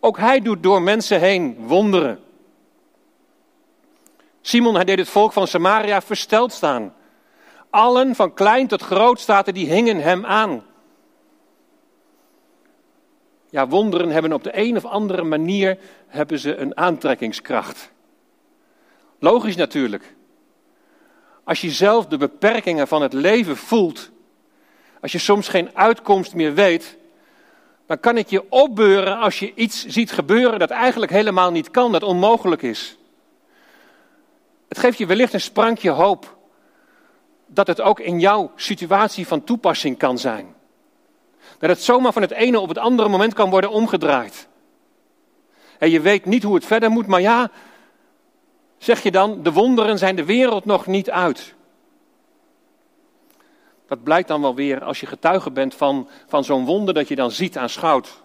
Ook 0.00 0.18
hij 0.18 0.40
doet 0.40 0.62
door 0.62 0.82
mensen 0.82 1.20
heen 1.20 1.56
wonderen. 1.66 2.20
Simon, 4.40 4.74
hij 4.74 4.84
deed 4.84 4.98
het 4.98 5.08
volk 5.08 5.32
van 5.32 5.46
Samaria 5.46 6.02
versteld 6.02 6.52
staan. 6.52 6.94
Allen, 7.70 8.14
van 8.14 8.34
klein 8.34 8.66
tot 8.66 8.82
groot, 8.82 9.20
staten, 9.20 9.54
die 9.54 9.72
hingen 9.72 10.00
hem 10.00 10.26
aan. 10.26 10.64
Ja, 13.50 13.68
wonderen 13.68 14.10
hebben 14.10 14.32
op 14.32 14.42
de 14.42 14.58
een 14.58 14.76
of 14.76 14.84
andere 14.84 15.22
manier 15.22 15.78
hebben 16.06 16.38
ze 16.38 16.56
een 16.56 16.76
aantrekkingskracht. 16.76 17.92
Logisch 19.18 19.56
natuurlijk. 19.56 20.14
Als 21.44 21.60
je 21.60 21.70
zelf 21.70 22.06
de 22.06 22.16
beperkingen 22.16 22.88
van 22.88 23.02
het 23.02 23.12
leven 23.12 23.56
voelt, 23.56 24.10
als 25.00 25.12
je 25.12 25.18
soms 25.18 25.48
geen 25.48 25.70
uitkomst 25.74 26.34
meer 26.34 26.54
weet, 26.54 26.96
dan 27.86 28.00
kan 28.00 28.16
het 28.16 28.30
je 28.30 28.50
opbeuren 28.50 29.18
als 29.18 29.38
je 29.38 29.54
iets 29.54 29.86
ziet 29.86 30.12
gebeuren 30.12 30.58
dat 30.58 30.70
eigenlijk 30.70 31.12
helemaal 31.12 31.50
niet 31.50 31.70
kan, 31.70 31.92
dat 31.92 32.02
onmogelijk 32.02 32.62
is. 32.62 32.96
Het 34.68 34.78
geeft 34.78 34.98
je 34.98 35.06
wellicht 35.06 35.32
een 35.32 35.40
sprankje 35.40 35.90
hoop 35.90 36.36
dat 37.46 37.66
het 37.66 37.80
ook 37.80 38.00
in 38.00 38.20
jouw 38.20 38.52
situatie 38.56 39.26
van 39.26 39.44
toepassing 39.44 39.98
kan 39.98 40.18
zijn. 40.18 40.54
Dat 41.58 41.70
het 41.70 41.82
zomaar 41.82 42.12
van 42.12 42.22
het 42.22 42.30
ene 42.30 42.60
op 42.60 42.68
het 42.68 42.78
andere 42.78 43.08
moment 43.08 43.34
kan 43.34 43.50
worden 43.50 43.70
omgedraaid. 43.70 44.48
En 45.78 45.90
je 45.90 46.00
weet 46.00 46.24
niet 46.24 46.42
hoe 46.42 46.54
het 46.54 46.64
verder 46.64 46.90
moet, 46.90 47.06
maar 47.06 47.20
ja, 47.20 47.50
zeg 48.84 49.02
je 49.02 49.10
dan, 49.10 49.42
de 49.42 49.52
wonderen 49.52 49.98
zijn 49.98 50.16
de 50.16 50.24
wereld 50.24 50.64
nog 50.64 50.86
niet 50.86 51.10
uit. 51.10 51.54
Dat 53.86 54.02
blijkt 54.02 54.28
dan 54.28 54.40
wel 54.40 54.54
weer 54.54 54.84
als 54.84 55.00
je 55.00 55.06
getuige 55.06 55.50
bent 55.50 55.74
van, 55.74 56.08
van 56.26 56.44
zo'n 56.44 56.64
wonder 56.64 56.94
dat 56.94 57.08
je 57.08 57.16
dan 57.16 57.30
ziet 57.30 57.56
aan 57.56 57.68
schout. 57.68 58.22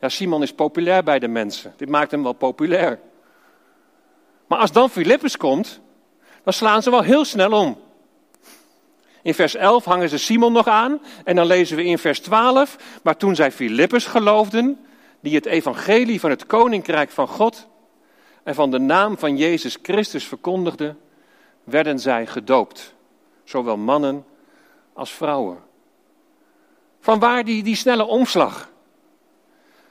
Ja, 0.00 0.08
Simon 0.08 0.42
is 0.42 0.52
populair 0.52 1.02
bij 1.02 1.18
de 1.18 1.28
mensen. 1.28 1.74
Dit 1.76 1.88
maakt 1.88 2.10
hem 2.10 2.22
wel 2.22 2.32
populair. 2.32 3.00
Maar 4.46 4.58
als 4.58 4.72
dan 4.72 4.90
Filippus 4.90 5.36
komt, 5.36 5.80
dan 6.44 6.52
slaan 6.52 6.82
ze 6.82 6.90
wel 6.90 7.02
heel 7.02 7.24
snel 7.24 7.52
om. 7.52 7.78
In 9.22 9.34
vers 9.34 9.54
11 9.54 9.84
hangen 9.84 10.08
ze 10.08 10.18
Simon 10.18 10.52
nog 10.52 10.66
aan 10.66 11.00
en 11.24 11.36
dan 11.36 11.46
lezen 11.46 11.76
we 11.76 11.84
in 11.84 11.98
vers 11.98 12.20
12, 12.20 12.76
maar 13.02 13.16
toen 13.16 13.34
zij 13.34 13.52
Filippus 13.52 14.06
geloofden, 14.06 14.86
die 15.20 15.34
het 15.34 15.46
evangelie 15.46 16.20
van 16.20 16.30
het 16.30 16.46
koninkrijk 16.46 17.10
van 17.10 17.28
God 17.28 17.68
en 18.46 18.54
van 18.54 18.70
de 18.70 18.78
naam 18.78 19.18
van 19.18 19.36
Jezus 19.36 19.78
Christus 19.82 20.24
verkondigden, 20.24 20.98
werden 21.64 21.98
zij 21.98 22.26
gedoopt, 22.26 22.94
zowel 23.44 23.76
mannen 23.76 24.24
als 24.92 25.10
vrouwen. 25.10 25.58
Vanwaar 27.00 27.44
die, 27.44 27.62
die 27.62 27.76
snelle 27.76 28.04
omslag? 28.04 28.70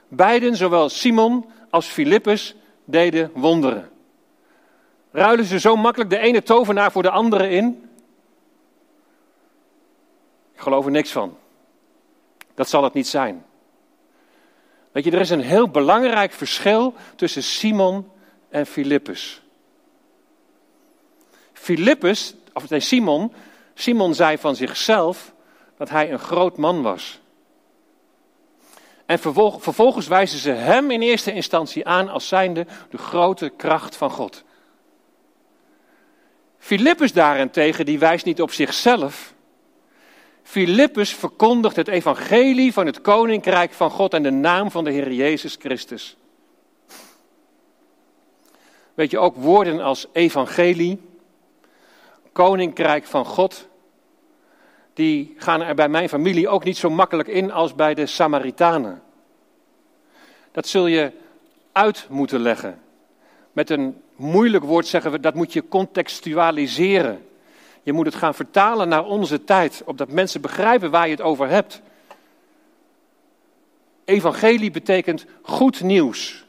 Beiden, 0.08 0.56
zowel 0.56 0.88
Simon 0.88 1.50
als 1.70 1.86
Filippus, 1.86 2.54
deden 2.84 3.30
wonderen. 3.34 3.90
Ruilen 5.10 5.44
ze 5.44 5.58
zo 5.58 5.76
makkelijk 5.76 6.10
de 6.10 6.18
ene 6.18 6.42
tovenaar 6.42 6.92
voor 6.92 7.02
de 7.02 7.10
andere 7.10 7.48
in? 7.48 7.90
Ik 10.54 10.60
geloof 10.60 10.84
er 10.84 10.90
niks 10.90 11.12
van. 11.12 11.36
Dat 12.54 12.68
zal 12.68 12.84
het 12.84 12.92
niet 12.92 13.08
zijn. 13.08 13.44
Weet 14.92 15.04
je, 15.04 15.10
er 15.10 15.20
is 15.20 15.30
een 15.30 15.40
heel 15.40 15.68
belangrijk 15.68 16.32
verschil 16.32 16.94
tussen 17.16 17.42
Simon 17.42 18.14
en 18.56 18.66
Filippus. 18.66 19.42
Filippus, 21.52 22.34
of 22.52 22.68
nee, 22.68 22.80
Simon, 22.80 23.32
Simon 23.74 24.14
zei 24.14 24.38
van 24.38 24.56
zichzelf 24.56 25.32
dat 25.76 25.88
hij 25.88 26.12
een 26.12 26.18
groot 26.18 26.56
man 26.56 26.82
was. 26.82 27.20
En 29.06 29.18
vervolgens 29.18 30.06
wijzen 30.06 30.38
ze 30.38 30.50
hem 30.50 30.90
in 30.90 31.00
eerste 31.00 31.32
instantie 31.32 31.86
aan 31.86 32.08
als 32.08 32.28
zijnde 32.28 32.66
de 32.90 32.98
grote 32.98 33.52
kracht 33.56 33.96
van 33.96 34.10
God. 34.10 34.44
Filippus 36.58 37.12
daarentegen, 37.12 37.86
die 37.86 37.98
wijst 37.98 38.24
niet 38.24 38.42
op 38.42 38.50
zichzelf. 38.52 39.34
Filippus 40.42 41.14
verkondigt 41.14 41.76
het 41.76 41.88
evangelie 41.88 42.72
van 42.72 42.86
het 42.86 43.00
koninkrijk 43.00 43.72
van 43.72 43.90
God 43.90 44.14
en 44.14 44.22
de 44.22 44.30
naam 44.30 44.70
van 44.70 44.84
de 44.84 44.90
Heer 44.90 45.12
Jezus 45.12 45.56
Christus. 45.58 46.16
Weet 48.96 49.10
je, 49.10 49.18
ook 49.18 49.36
woorden 49.36 49.80
als 49.80 50.06
evangelie, 50.12 51.00
koninkrijk 52.32 53.04
van 53.04 53.24
God, 53.24 53.68
die 54.94 55.34
gaan 55.36 55.62
er 55.62 55.74
bij 55.74 55.88
mijn 55.88 56.08
familie 56.08 56.48
ook 56.48 56.64
niet 56.64 56.76
zo 56.76 56.90
makkelijk 56.90 57.28
in 57.28 57.52
als 57.52 57.74
bij 57.74 57.94
de 57.94 58.06
Samaritanen. 58.06 59.02
Dat 60.52 60.66
zul 60.66 60.86
je 60.86 61.12
uit 61.72 62.06
moeten 62.10 62.40
leggen. 62.40 62.80
Met 63.52 63.70
een 63.70 64.02
moeilijk 64.14 64.64
woord 64.64 64.86
zeggen 64.86 65.10
we, 65.10 65.20
dat 65.20 65.34
moet 65.34 65.52
je 65.52 65.68
contextualiseren. 65.68 67.26
Je 67.82 67.92
moet 67.92 68.06
het 68.06 68.14
gaan 68.14 68.34
vertalen 68.34 68.88
naar 68.88 69.04
onze 69.04 69.44
tijd, 69.44 69.82
opdat 69.84 70.10
mensen 70.10 70.40
begrijpen 70.40 70.90
waar 70.90 71.04
je 71.04 71.12
het 71.12 71.22
over 71.22 71.48
hebt. 71.48 71.82
Evangelie 74.04 74.70
betekent 74.70 75.26
goed 75.42 75.80
nieuws. 75.80 76.45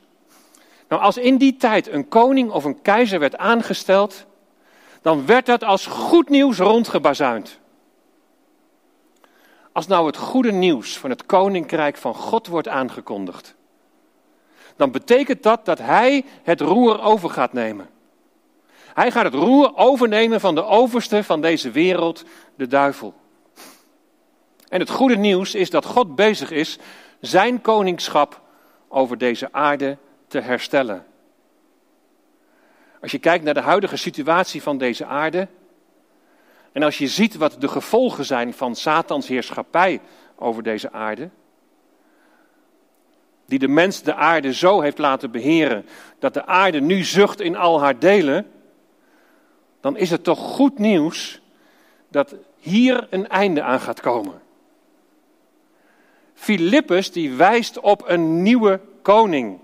Nou, 0.87 1.01
als 1.01 1.17
in 1.17 1.37
die 1.37 1.57
tijd 1.57 1.87
een 1.87 2.07
koning 2.07 2.51
of 2.51 2.63
een 2.63 2.81
keizer 2.81 3.19
werd 3.19 3.37
aangesteld, 3.37 4.25
dan 5.01 5.25
werd 5.25 5.45
dat 5.45 5.63
als 5.63 5.85
goed 5.85 6.29
nieuws 6.29 6.57
rondgebazuind. 6.57 7.59
Als 9.71 9.87
nou 9.87 10.05
het 10.05 10.17
goede 10.17 10.51
nieuws 10.51 10.97
van 10.97 11.09
het 11.09 11.25
koninkrijk 11.25 11.97
van 11.97 12.15
God 12.15 12.47
wordt 12.47 12.67
aangekondigd, 12.67 13.55
dan 14.75 14.91
betekent 14.91 15.43
dat 15.43 15.65
dat 15.65 15.77
hij 15.77 16.25
het 16.43 16.61
roer 16.61 17.01
over 17.01 17.29
gaat 17.29 17.53
nemen. 17.53 17.89
Hij 18.93 19.11
gaat 19.11 19.23
het 19.23 19.33
roer 19.33 19.71
overnemen 19.75 20.39
van 20.39 20.55
de 20.55 20.63
overste 20.63 21.23
van 21.23 21.41
deze 21.41 21.71
wereld, 21.71 22.23
de 22.55 22.67
duivel. 22.67 23.13
En 24.69 24.79
het 24.79 24.89
goede 24.89 25.17
nieuws 25.17 25.55
is 25.55 25.69
dat 25.69 25.85
God 25.85 26.15
bezig 26.15 26.51
is 26.51 26.77
zijn 27.19 27.61
koningschap 27.61 28.41
over 28.87 29.17
deze 29.17 29.49
aarde 29.51 29.97
te 30.27 30.39
herstellen. 30.39 31.05
Als 33.01 33.11
je 33.11 33.19
kijkt 33.19 33.43
naar 33.43 33.53
de 33.53 33.61
huidige 33.61 33.97
situatie 33.97 34.61
van 34.61 34.77
deze 34.77 35.05
aarde, 35.05 35.47
en 36.71 36.83
als 36.83 36.97
je 36.97 37.07
ziet 37.07 37.35
wat 37.35 37.55
de 37.59 37.67
gevolgen 37.67 38.25
zijn 38.25 38.53
van 38.53 38.75
Satans 38.75 39.27
heerschappij 39.27 40.01
over 40.35 40.63
deze 40.63 40.91
aarde, 40.91 41.29
die 43.45 43.59
de 43.59 43.67
mens 43.67 44.01
de 44.01 44.15
aarde 44.15 44.53
zo 44.53 44.81
heeft 44.81 44.97
laten 44.97 45.31
beheren 45.31 45.85
dat 46.19 46.33
de 46.33 46.45
aarde 46.45 46.81
nu 46.81 47.03
zucht 47.03 47.41
in 47.41 47.55
al 47.55 47.79
haar 47.79 47.99
delen, 47.99 48.51
dan 49.79 49.97
is 49.97 50.09
het 50.09 50.23
toch 50.23 50.39
goed 50.39 50.79
nieuws 50.79 51.41
dat 52.09 52.35
hier 52.59 53.07
een 53.09 53.27
einde 53.27 53.63
aan 53.63 53.79
gaat 53.79 54.01
komen. 54.01 54.41
Filippus 56.33 57.11
die 57.11 57.33
wijst 57.33 57.79
op 57.79 58.03
een 58.09 58.41
nieuwe 58.41 58.81
koning. 59.01 59.59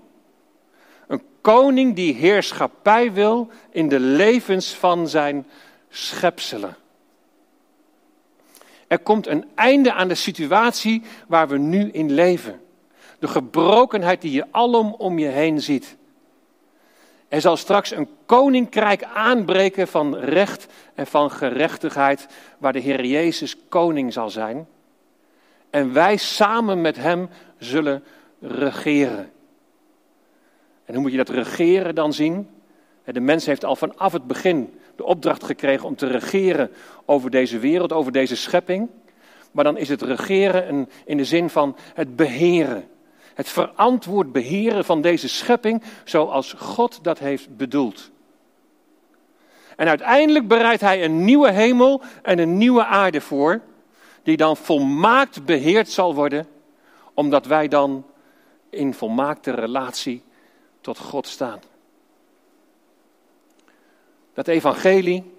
Koning 1.44 1.94
die 1.94 2.14
heerschappij 2.14 3.12
wil 3.12 3.48
in 3.70 3.88
de 3.88 4.00
levens 4.00 4.74
van 4.74 5.08
zijn 5.08 5.46
schepselen. 5.88 6.76
Er 8.86 8.98
komt 8.98 9.26
een 9.26 9.44
einde 9.54 9.92
aan 9.92 10.08
de 10.08 10.14
situatie 10.14 11.02
waar 11.28 11.48
we 11.48 11.58
nu 11.58 11.90
in 11.90 12.12
leven. 12.12 12.60
De 13.18 13.28
gebrokenheid 13.28 14.20
die 14.20 14.32
je 14.32 14.46
alom 14.50 14.94
om 14.94 15.18
je 15.18 15.26
heen 15.26 15.60
ziet. 15.60 15.96
Er 17.28 17.40
zal 17.40 17.56
straks 17.56 17.90
een 17.90 18.08
koninkrijk 18.26 19.02
aanbreken 19.02 19.88
van 19.88 20.16
recht 20.16 20.66
en 20.94 21.06
van 21.06 21.30
gerechtigheid, 21.30 22.26
waar 22.58 22.72
de 22.72 22.80
Heer 22.80 23.04
Jezus 23.04 23.56
koning 23.68 24.12
zal 24.12 24.30
zijn. 24.30 24.68
En 25.70 25.92
wij 25.92 26.16
samen 26.16 26.80
met 26.80 26.96
Hem 26.96 27.28
zullen 27.58 28.04
regeren. 28.40 29.33
En 30.84 30.94
hoe 30.94 31.02
moet 31.02 31.10
je 31.10 31.16
dat 31.16 31.28
regeren 31.28 31.94
dan 31.94 32.12
zien? 32.12 32.48
De 33.04 33.20
mens 33.20 33.46
heeft 33.46 33.64
al 33.64 33.76
vanaf 33.76 34.12
het 34.12 34.26
begin 34.26 34.78
de 34.96 35.04
opdracht 35.04 35.44
gekregen 35.44 35.86
om 35.86 35.96
te 35.96 36.06
regeren 36.06 36.70
over 37.04 37.30
deze 37.30 37.58
wereld, 37.58 37.92
over 37.92 38.12
deze 38.12 38.36
schepping. 38.36 38.88
Maar 39.52 39.64
dan 39.64 39.76
is 39.76 39.88
het 39.88 40.02
regeren 40.02 40.88
in 41.04 41.16
de 41.16 41.24
zin 41.24 41.50
van 41.50 41.76
het 41.94 42.16
beheren. 42.16 42.88
Het 43.34 43.48
verantwoord 43.48 44.32
beheren 44.32 44.84
van 44.84 45.00
deze 45.00 45.28
schepping 45.28 45.82
zoals 46.04 46.52
God 46.52 46.98
dat 47.02 47.18
heeft 47.18 47.56
bedoeld. 47.56 48.10
En 49.76 49.88
uiteindelijk 49.88 50.48
bereidt 50.48 50.80
hij 50.80 51.04
een 51.04 51.24
nieuwe 51.24 51.50
hemel 51.50 52.02
en 52.22 52.38
een 52.38 52.56
nieuwe 52.56 52.84
aarde 52.84 53.20
voor, 53.20 53.60
die 54.22 54.36
dan 54.36 54.56
volmaakt 54.56 55.44
beheerd 55.44 55.90
zal 55.90 56.14
worden, 56.14 56.46
omdat 57.14 57.46
wij 57.46 57.68
dan 57.68 58.04
in 58.70 58.94
volmaakte 58.94 59.50
relatie 59.50 60.22
tot 60.84 60.98
God 60.98 61.26
staan. 61.26 61.60
Dat 64.34 64.48
evangelie, 64.48 65.32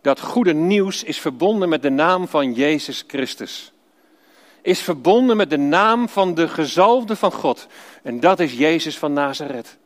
dat 0.00 0.20
goede 0.20 0.52
nieuws 0.52 1.04
is 1.04 1.20
verbonden 1.20 1.68
met 1.68 1.82
de 1.82 1.90
naam 1.90 2.28
van 2.28 2.52
Jezus 2.52 3.04
Christus 3.06 3.72
is 4.62 4.80
verbonden 4.80 5.36
met 5.36 5.50
de 5.50 5.58
naam 5.58 6.08
van 6.08 6.34
de 6.34 6.48
gezalfde 6.48 7.16
van 7.16 7.32
God. 7.32 7.66
En 8.02 8.20
dat 8.20 8.40
is 8.40 8.52
Jezus 8.52 8.98
van 8.98 9.12
Nazareth. 9.12 9.78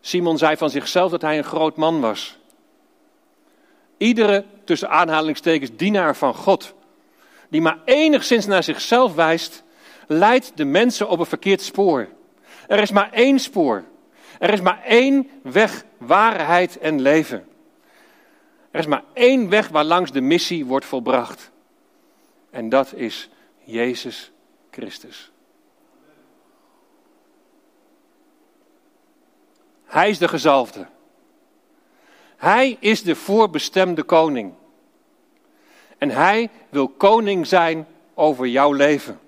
Simon 0.00 0.38
zei 0.38 0.56
van 0.56 0.70
zichzelf 0.70 1.10
dat 1.10 1.22
hij 1.22 1.38
een 1.38 1.44
groot 1.44 1.76
man 1.76 2.00
was. 2.00 2.38
Iedere, 3.96 4.44
tussen 4.64 4.90
aanhalingstekens, 4.90 5.70
dienaar 5.76 6.16
van 6.16 6.34
God, 6.34 6.74
die 7.48 7.60
maar 7.60 7.78
enigszins 7.84 8.46
naar 8.46 8.62
zichzelf 8.62 9.14
wijst, 9.14 9.62
leidt 10.06 10.52
de 10.54 10.64
mensen 10.64 11.08
op 11.08 11.18
een 11.18 11.26
verkeerd 11.26 11.62
spoor. 11.62 12.08
Er 12.68 12.78
is 12.78 12.90
maar 12.90 13.12
één 13.12 13.38
spoor. 13.38 13.84
Er 14.38 14.52
is 14.52 14.60
maar 14.60 14.82
één 14.82 15.30
weg, 15.42 15.84
waarheid 15.98 16.78
en 16.78 17.00
leven. 17.00 17.48
Er 18.70 18.80
is 18.80 18.86
maar 18.86 19.04
één 19.12 19.48
weg 19.48 19.68
waar 19.68 19.84
langs 19.84 20.12
de 20.12 20.20
missie 20.20 20.66
wordt 20.66 20.86
volbracht. 20.86 21.50
En 22.50 22.68
dat 22.68 22.92
is 22.94 23.30
Jezus 23.64 24.32
Christus. 24.70 25.30
Hij 29.84 30.10
is 30.10 30.18
de 30.18 30.28
gezalfde. 30.28 30.86
Hij 32.36 32.76
is 32.80 33.02
de 33.02 33.14
voorbestemde 33.14 34.02
koning. 34.02 34.52
En 35.98 36.10
hij 36.10 36.50
wil 36.68 36.88
koning 36.88 37.46
zijn 37.46 37.86
over 38.14 38.46
jouw 38.46 38.72
leven. 38.72 39.20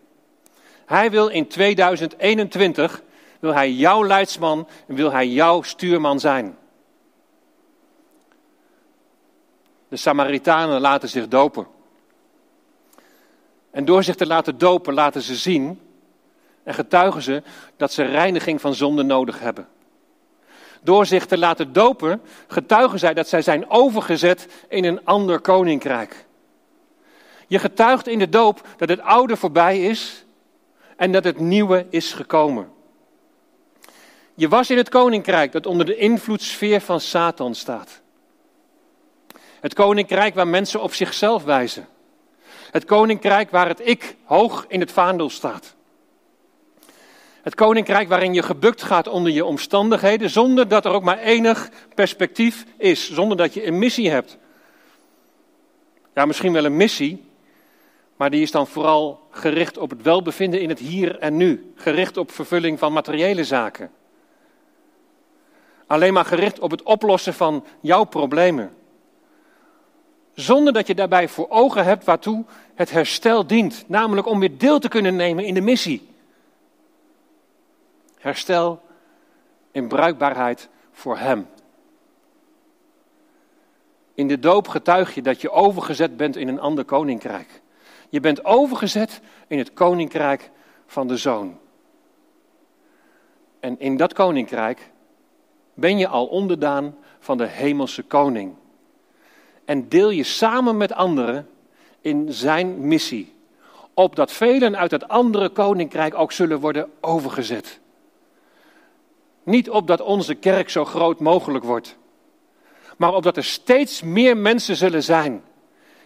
Hij 0.87 1.11
wil 1.11 1.29
in 1.29 1.47
2021, 1.47 3.03
wil 3.41 3.55
hij 3.55 3.73
jouw 3.73 4.05
leidsman 4.05 4.69
en 4.87 4.95
wil 4.95 5.13
hij 5.13 5.29
jouw 5.29 5.63
stuurman 5.63 6.21
zijn. 6.21 6.59
De 9.89 9.97
Samaritanen 9.97 10.81
laten 10.81 11.09
zich 11.09 11.29
dopen. 11.29 11.67
En 13.71 13.85
door 13.85 14.03
zich 14.03 14.15
te 14.15 14.27
laten 14.27 14.59
dopen, 14.59 14.95
laten 14.95 15.23
ze 15.23 15.37
zien 15.37 15.81
en 16.63 16.75
getuigen 16.75 17.23
ze 17.23 17.43
dat 17.77 17.93
ze 17.93 18.03
reiniging 18.03 18.61
van 18.61 18.75
zonde 18.75 19.03
nodig 19.03 19.41
hebben. 19.41 19.69
Door 20.83 21.07
zich 21.07 21.27
te 21.27 21.39
laten 21.39 21.73
dopen, 21.73 22.23
getuigen 22.47 22.99
zij 22.99 23.15
dat 23.15 23.29
zij 23.29 23.43
zijn 23.43 23.71
overgezet 23.71 24.65
in 24.69 24.85
een 24.85 25.05
ander 25.05 25.41
koninkrijk. 25.41 26.27
Je 27.47 27.59
getuigt 27.59 28.07
in 28.07 28.19
de 28.19 28.29
doop 28.29 28.69
dat 28.77 28.89
het 28.89 29.01
oude 29.01 29.37
voorbij 29.37 29.81
is 29.81 30.25
en 30.97 31.13
dat 31.13 31.25
het 31.25 31.39
nieuwe 31.39 31.87
is 31.91 32.13
gekomen. 32.13 32.79
Je 34.41 34.49
was 34.49 34.71
in 34.71 34.77
het 34.77 34.89
koninkrijk 34.89 35.53
dat 35.53 35.67
onder 35.67 35.87
de 35.87 35.97
invloedssfeer 35.97 36.81
van 36.81 37.01
Satan 37.01 37.55
staat. 37.55 38.01
Het 39.61 39.75
koninkrijk 39.75 40.35
waar 40.35 40.49
mensen 40.49 40.83
op 40.83 40.95
zichzelf 40.95 41.45
wijzen. 41.45 41.89
Het 42.71 42.85
koninkrijk 42.85 43.51
waar 43.51 43.69
het 43.69 43.87
ik 43.87 44.17
hoog 44.25 44.65
in 44.69 44.81
het 44.81 44.93
vaandel 44.93 45.31
staat. 45.31 45.75
Het 47.43 47.55
koninkrijk 47.55 48.09
waarin 48.09 48.35
je 48.35 48.43
gebukt 48.43 48.83
gaat 48.83 49.09
onder 49.09 49.33
je 49.33 49.45
omstandigheden, 49.45 50.31
zonder 50.31 50.69
dat 50.69 50.85
er 50.85 50.93
ook 50.93 51.03
maar 51.03 51.19
enig 51.19 51.69
perspectief 51.95 52.65
is, 52.79 53.13
zonder 53.13 53.37
dat 53.37 53.55
je 53.55 53.67
een 53.67 53.79
missie 53.79 54.11
hebt. 54.11 54.39
Ja, 56.15 56.25
misschien 56.25 56.53
wel 56.53 56.65
een 56.65 56.77
missie, 56.77 57.29
Maar 58.17 58.31
die 58.31 58.43
is 58.43 58.51
dan 58.51 58.67
vooral 58.67 59.27
gericht 59.31 59.79
op 59.79 59.91
het 59.91 60.03
welbevinden 60.03 60.61
in 60.61 60.69
het 60.69 60.79
hier 60.79 61.19
en 61.19 61.37
nu. 61.37 61.73
Gericht 61.75 62.17
op 62.17 62.31
vervulling 62.31 62.79
van 62.79 62.93
materiële 62.93 63.45
zaken. 63.45 63.91
Alleen 65.91 66.13
maar 66.13 66.25
gericht 66.25 66.59
op 66.59 66.71
het 66.71 66.83
oplossen 66.83 67.35
van 67.35 67.65
jouw 67.81 68.05
problemen. 68.05 68.77
Zonder 70.35 70.73
dat 70.73 70.87
je 70.87 70.95
daarbij 70.95 71.29
voor 71.29 71.49
ogen 71.49 71.85
hebt 71.85 72.05
waartoe 72.05 72.45
het 72.75 72.91
herstel 72.91 73.47
dient. 73.47 73.85
Namelijk 73.87 74.27
om 74.27 74.41
weer 74.41 74.59
deel 74.59 74.79
te 74.79 74.89
kunnen 74.89 75.17
nemen 75.17 75.45
in 75.45 75.55
de 75.55 75.61
missie. 75.61 76.09
Herstel 78.19 78.83
in 79.71 79.89
bruikbaarheid 79.89 80.69
voor 80.93 81.19
Hem. 81.19 81.49
In 84.15 84.29
de 84.29 84.39
doop 84.39 84.69
getuig 84.69 85.15
je 85.15 85.23
dat 85.23 85.41
je 85.41 85.51
overgezet 85.51 86.17
bent 86.17 86.37
in 86.37 86.49
een 86.49 86.61
ander 86.61 86.85
koninkrijk. 86.85 87.63
Je 88.09 88.21
bent 88.21 88.45
overgezet 88.45 89.21
in 89.47 89.59
het 89.59 89.73
koninkrijk 89.73 90.51
van 90.87 91.07
de 91.07 91.17
zoon. 91.17 91.59
En 93.61 93.79
in 93.79 93.97
dat 93.97 94.13
koninkrijk 94.13 94.90
ben 95.75 95.99
je 95.99 96.09
al 96.09 96.27
onderdaan 96.27 96.97
van 97.19 97.39
de 97.39 97.47
hemelse 97.47 98.03
koning. 98.03 98.55
En 99.65 99.89
deel 99.89 100.11
je 100.11 100.23
samen 100.23 100.77
met 100.77 100.93
anderen 100.93 101.49
in 102.01 102.33
zijn 102.33 102.87
missie. 102.89 103.35
Opdat 103.95 104.33
velen 104.33 104.77
uit 104.77 104.91
het 104.91 105.09
andere 105.09 105.49
koninkrijk 105.49 106.15
ook 106.15 106.33
zullen 106.33 106.61
worden 106.61 106.91
overgezet. 107.01 107.81
Niet 109.43 109.71
opdat 109.71 110.01
onze 110.01 110.35
kerk 110.35 110.71
zo 110.71 110.85
groot 110.85 111.21
mogelijk 111.21 111.65
wordt, 111.65 111.97
maar 112.97 113.15
opdat 113.15 113.37
er 113.37 113.45
steeds 113.45 114.03
meer 114.03 114.37
mensen 114.37 114.77
zullen 114.77 115.03
zijn 115.03 115.43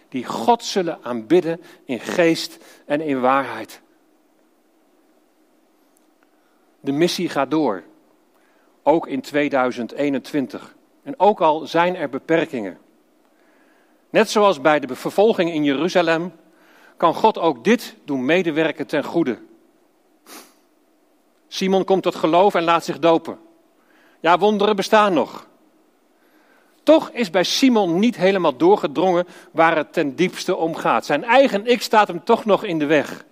die 0.09 0.25
God 0.25 0.63
zullen 0.63 0.99
aanbidden 1.01 1.61
in 1.85 1.99
geest 1.99 2.57
en 2.85 3.01
in 3.01 3.21
waarheid. 3.21 3.81
De 6.79 6.91
missie 6.91 7.29
gaat 7.29 7.51
door, 7.51 7.83
ook 8.87 9.07
in 9.07 9.21
2021. 9.21 10.75
En 11.03 11.19
ook 11.19 11.41
al 11.41 11.67
zijn 11.67 11.95
er 11.95 12.09
beperkingen. 12.09 12.77
Net 14.09 14.29
zoals 14.29 14.61
bij 14.61 14.79
de 14.79 14.95
vervolging 14.95 15.53
in 15.53 15.63
Jeruzalem, 15.63 16.33
kan 16.97 17.13
God 17.13 17.37
ook 17.37 17.63
dit 17.63 17.95
doen 18.05 18.25
medewerken 18.25 18.87
ten 18.87 19.03
goede. 19.03 19.37
Simon 21.47 21.83
komt 21.83 22.03
tot 22.03 22.15
geloof 22.15 22.55
en 22.55 22.63
laat 22.63 22.85
zich 22.85 22.99
dopen. 22.99 23.39
Ja, 24.19 24.37
wonderen 24.37 24.75
bestaan 24.75 25.13
nog. 25.13 25.47
Toch 26.83 27.09
is 27.09 27.29
bij 27.29 27.43
Simon 27.43 27.99
niet 27.99 28.15
helemaal 28.15 28.57
doorgedrongen 28.57 29.27
waar 29.51 29.75
het 29.75 29.93
ten 29.93 30.15
diepste 30.15 30.55
om 30.55 30.75
gaat. 30.75 31.05
Zijn 31.05 31.23
eigen 31.23 31.65
ik 31.65 31.81
staat 31.81 32.07
hem 32.07 32.23
toch 32.23 32.45
nog 32.45 32.63
in 32.63 32.79
de 32.79 32.85
weg. 32.85 33.25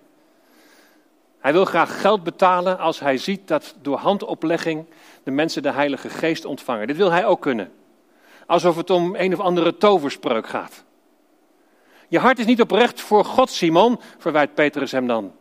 Hij 1.44 1.54
wil 1.54 1.66
graag 1.66 2.02
geld 2.02 2.24
betalen 2.24 2.80
als 2.80 3.00
hij 3.00 3.18
ziet 3.18 3.48
dat 3.48 3.76
door 3.82 3.98
handoplegging 3.98 4.86
de 5.24 5.32
mensen 5.32 5.62
de 5.62 5.72
Heilige 5.72 6.10
Geest 6.10 6.46
ontvangen. 6.46 6.88
Dit 6.88 6.98
wil 6.98 7.12
hij 7.12 7.26
ook 7.26 7.42
kunnen. 7.42 7.72
Alsof 8.46 8.76
het 8.76 8.90
om 8.90 9.16
een 9.16 9.34
of 9.34 9.40
andere 9.40 9.78
toverspreuk 9.78 10.48
gaat. 10.48 10.84
Je 12.08 12.20
hart 12.20 12.40
is 12.40 12.46
niet 12.46 12.62
oprecht 12.62 13.02
voor 13.02 13.26
God, 13.26 13.50
Simon, 13.50 14.00
verwijt 14.18 14.54
Petrus 14.54 14.92
hem 14.92 15.08
dan. 15.08 15.32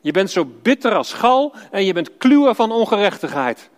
Je 0.00 0.10
bent 0.10 0.30
zo 0.30 0.44
bitter 0.62 0.94
als 0.94 1.12
gal 1.12 1.54
en 1.70 1.84
je 1.84 1.92
bent 1.92 2.16
kluwen 2.16 2.54
van 2.54 2.72
ongerechtigheid. 2.72 3.70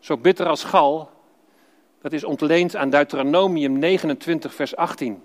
Zo 0.00 0.16
bitter 0.16 0.46
als 0.46 0.64
gal, 0.64 1.10
dat 2.02 2.12
is 2.12 2.24
ontleend 2.24 2.76
aan 2.76 2.90
Deuteronomium 2.90 3.78
29, 3.78 4.54
vers 4.54 4.76
18. 4.76 5.22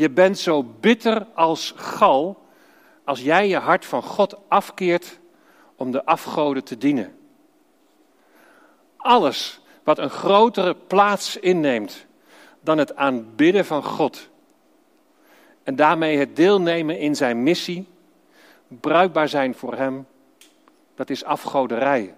Je 0.00 0.10
bent 0.10 0.38
zo 0.38 0.62
bitter 0.62 1.26
als 1.34 1.72
gal 1.76 2.46
als 3.04 3.20
jij 3.20 3.48
je 3.48 3.56
hart 3.56 3.84
van 3.84 4.02
God 4.02 4.36
afkeert 4.48 5.18
om 5.76 5.90
de 5.90 6.04
afgoden 6.04 6.64
te 6.64 6.78
dienen. 6.78 7.16
Alles 8.96 9.60
wat 9.84 9.98
een 9.98 10.10
grotere 10.10 10.74
plaats 10.74 11.36
inneemt 11.36 12.06
dan 12.60 12.78
het 12.78 12.96
aanbidden 12.96 13.64
van 13.64 13.84
God 13.84 14.28
en 15.62 15.76
daarmee 15.76 16.18
het 16.18 16.36
deelnemen 16.36 16.98
in 16.98 17.16
zijn 17.16 17.42
missie, 17.42 17.86
bruikbaar 18.68 19.28
zijn 19.28 19.54
voor 19.54 19.74
Hem, 19.74 20.06
dat 20.94 21.10
is 21.10 21.24
afgoderij. 21.24 22.14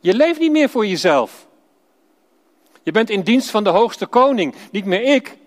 Je 0.00 0.14
leeft 0.14 0.40
niet 0.40 0.52
meer 0.52 0.68
voor 0.68 0.86
jezelf. 0.86 1.46
Je 2.82 2.92
bent 2.92 3.10
in 3.10 3.22
dienst 3.22 3.50
van 3.50 3.64
de 3.64 3.70
hoogste 3.70 4.06
koning. 4.06 4.54
Niet 4.70 4.84
meer 4.84 5.02
ik, 5.02 5.38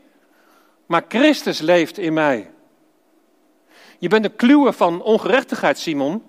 maar 0.86 1.06
Christus 1.08 1.60
leeft 1.60 1.98
in 1.98 2.14
mij. 2.14 2.52
Je 4.00 4.08
bent 4.08 4.26
een 4.26 4.36
kluwe 4.36 4.74
van 4.74 5.02
ongerechtigheid, 5.02 5.80
Simon. 5.80 6.24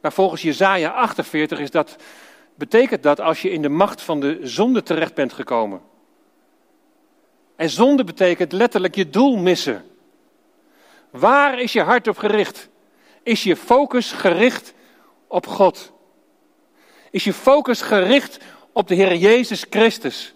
Maar 0.00 0.12
volgens 0.12 0.42
Jezaja 0.42 0.90
48 0.90 1.58
is 1.58 1.70
dat, 1.70 1.96
betekent 2.54 3.02
dat 3.02 3.20
als 3.20 3.42
je 3.42 3.50
in 3.50 3.62
de 3.62 3.68
macht 3.68 4.02
van 4.02 4.20
de 4.20 4.38
zonde 4.42 4.82
terecht 4.82 5.14
bent 5.14 5.32
gekomen. 5.32 5.80
En 7.56 7.70
zonde 7.70 8.04
betekent 8.04 8.52
letterlijk 8.52 8.94
je 8.94 9.10
doel 9.10 9.36
missen. 9.36 9.84
Waar 11.10 11.58
is 11.58 11.72
je 11.72 11.82
hart 11.82 12.08
op 12.08 12.18
gericht? 12.18 12.68
Is 13.22 13.42
je 13.42 13.56
focus 13.56 14.12
gericht 14.12 14.74
op 15.26 15.46
God? 15.46 15.92
Is 17.10 17.24
je 17.24 17.32
focus 17.32 17.82
gericht 17.82 18.38
op 18.72 18.88
de 18.88 18.94
Heer 18.94 19.16
Jezus 19.16 19.66
Christus? 19.70 20.33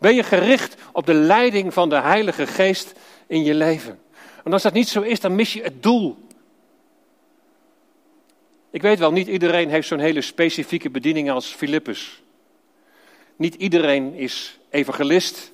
Ben 0.00 0.14
je 0.14 0.22
gericht 0.22 0.74
op 0.92 1.06
de 1.06 1.14
leiding 1.14 1.72
van 1.72 1.88
de 1.88 2.00
Heilige 2.00 2.46
Geest 2.46 2.92
in 3.26 3.44
je 3.44 3.54
leven? 3.54 4.00
En 4.44 4.52
als 4.52 4.62
dat 4.62 4.72
niet 4.72 4.88
zo 4.88 5.00
is, 5.00 5.20
dan 5.20 5.34
mis 5.34 5.52
je 5.52 5.62
het 5.62 5.82
doel. 5.82 6.16
Ik 8.70 8.82
weet 8.82 8.98
wel, 8.98 9.12
niet 9.12 9.28
iedereen 9.28 9.68
heeft 9.68 9.88
zo'n 9.88 9.98
hele 9.98 10.20
specifieke 10.20 10.90
bediening 10.90 11.30
als 11.30 11.46
Filippus. 11.46 12.22
Niet 13.36 13.54
iedereen 13.54 14.14
is 14.14 14.58
evangelist. 14.70 15.52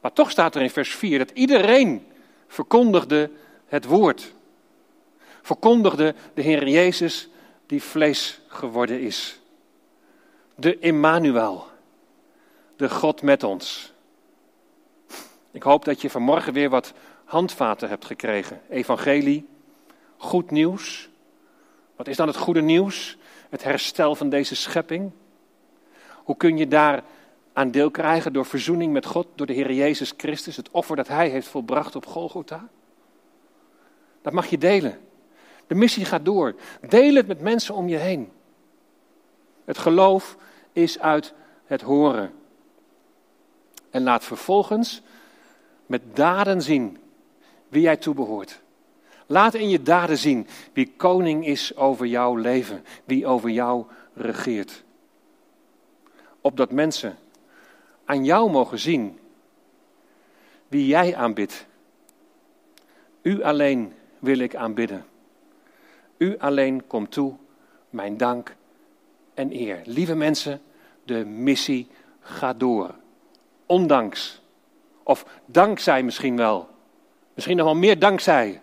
Maar 0.00 0.12
toch 0.12 0.30
staat 0.30 0.54
er 0.54 0.62
in 0.62 0.70
vers 0.70 0.94
4 0.94 1.18
dat 1.18 1.30
iedereen 1.30 2.06
verkondigde 2.46 3.30
het 3.66 3.84
woord. 3.84 4.32
Verkondigde 5.42 6.14
de 6.34 6.42
Heer 6.42 6.68
Jezus 6.68 7.28
die 7.66 7.82
vlees 7.82 8.40
geworden 8.46 9.00
is 9.00 9.40
de 10.58 10.78
Immanuel, 10.78 11.67
de 12.78 12.88
God 12.90 13.22
met 13.22 13.42
ons. 13.42 13.92
Ik 15.50 15.62
hoop 15.62 15.84
dat 15.84 16.00
je 16.00 16.10
vanmorgen 16.10 16.52
weer 16.52 16.70
wat 16.70 16.92
handvaten 17.24 17.88
hebt 17.88 18.04
gekregen. 18.04 18.60
Evangelie, 18.70 19.48
goed 20.16 20.50
nieuws. 20.50 21.08
Wat 21.96 22.08
is 22.08 22.16
dan 22.16 22.26
het 22.26 22.36
goede 22.36 22.60
nieuws? 22.62 23.16
Het 23.48 23.62
herstel 23.62 24.14
van 24.14 24.28
deze 24.28 24.54
schepping. 24.54 25.10
Hoe 26.14 26.36
kun 26.36 26.56
je 26.56 26.68
daar 26.68 27.02
aan 27.52 27.70
deel 27.70 27.90
krijgen 27.90 28.32
door 28.32 28.46
verzoening 28.46 28.92
met 28.92 29.06
God, 29.06 29.26
door 29.34 29.46
de 29.46 29.52
Heer 29.52 29.72
Jezus 29.72 30.14
Christus, 30.16 30.56
het 30.56 30.70
offer 30.70 30.96
dat 30.96 31.08
Hij 31.08 31.28
heeft 31.28 31.48
volbracht 31.48 31.96
op 31.96 32.06
Golgotha? 32.06 32.68
Dat 34.22 34.32
mag 34.32 34.46
je 34.46 34.58
delen. 34.58 34.98
De 35.66 35.74
missie 35.74 36.04
gaat 36.04 36.24
door. 36.24 36.54
Deel 36.88 37.14
het 37.14 37.26
met 37.26 37.40
mensen 37.40 37.74
om 37.74 37.88
je 37.88 37.96
heen. 37.96 38.32
Het 39.64 39.78
geloof 39.78 40.36
is 40.72 40.98
uit 40.98 41.34
het 41.64 41.82
horen. 41.82 42.37
En 43.90 44.02
laat 44.02 44.24
vervolgens 44.24 45.02
met 45.86 46.02
daden 46.16 46.62
zien 46.62 46.98
wie 47.68 47.82
jij 47.82 47.96
toebehoort. 47.96 48.60
Laat 49.26 49.54
in 49.54 49.68
je 49.68 49.82
daden 49.82 50.18
zien 50.18 50.46
wie 50.72 50.92
koning 50.96 51.46
is 51.46 51.76
over 51.76 52.06
jouw 52.06 52.34
leven, 52.34 52.84
wie 53.04 53.26
over 53.26 53.50
jou 53.50 53.84
regeert. 54.14 54.84
Opdat 56.40 56.72
mensen 56.72 57.18
aan 58.04 58.24
jou 58.24 58.50
mogen 58.50 58.78
zien 58.78 59.18
wie 60.68 60.86
jij 60.86 61.16
aanbidt. 61.16 61.66
U 63.22 63.42
alleen 63.42 63.92
wil 64.18 64.38
ik 64.38 64.54
aanbidden. 64.54 65.04
U 66.16 66.38
alleen 66.38 66.86
komt 66.86 67.10
toe 67.10 67.36
mijn 67.90 68.16
dank 68.16 68.56
en 69.34 69.52
eer. 69.52 69.80
Lieve 69.84 70.14
mensen, 70.14 70.60
de 71.04 71.24
missie 71.24 71.88
gaat 72.20 72.60
door. 72.60 72.94
Ondanks, 73.68 74.42
of 75.02 75.24
dankzij 75.46 76.02
misschien 76.02 76.36
wel, 76.36 76.68
misschien 77.34 77.56
nog 77.56 77.66
wel 77.66 77.76
meer 77.76 77.98
dankzij 77.98 78.62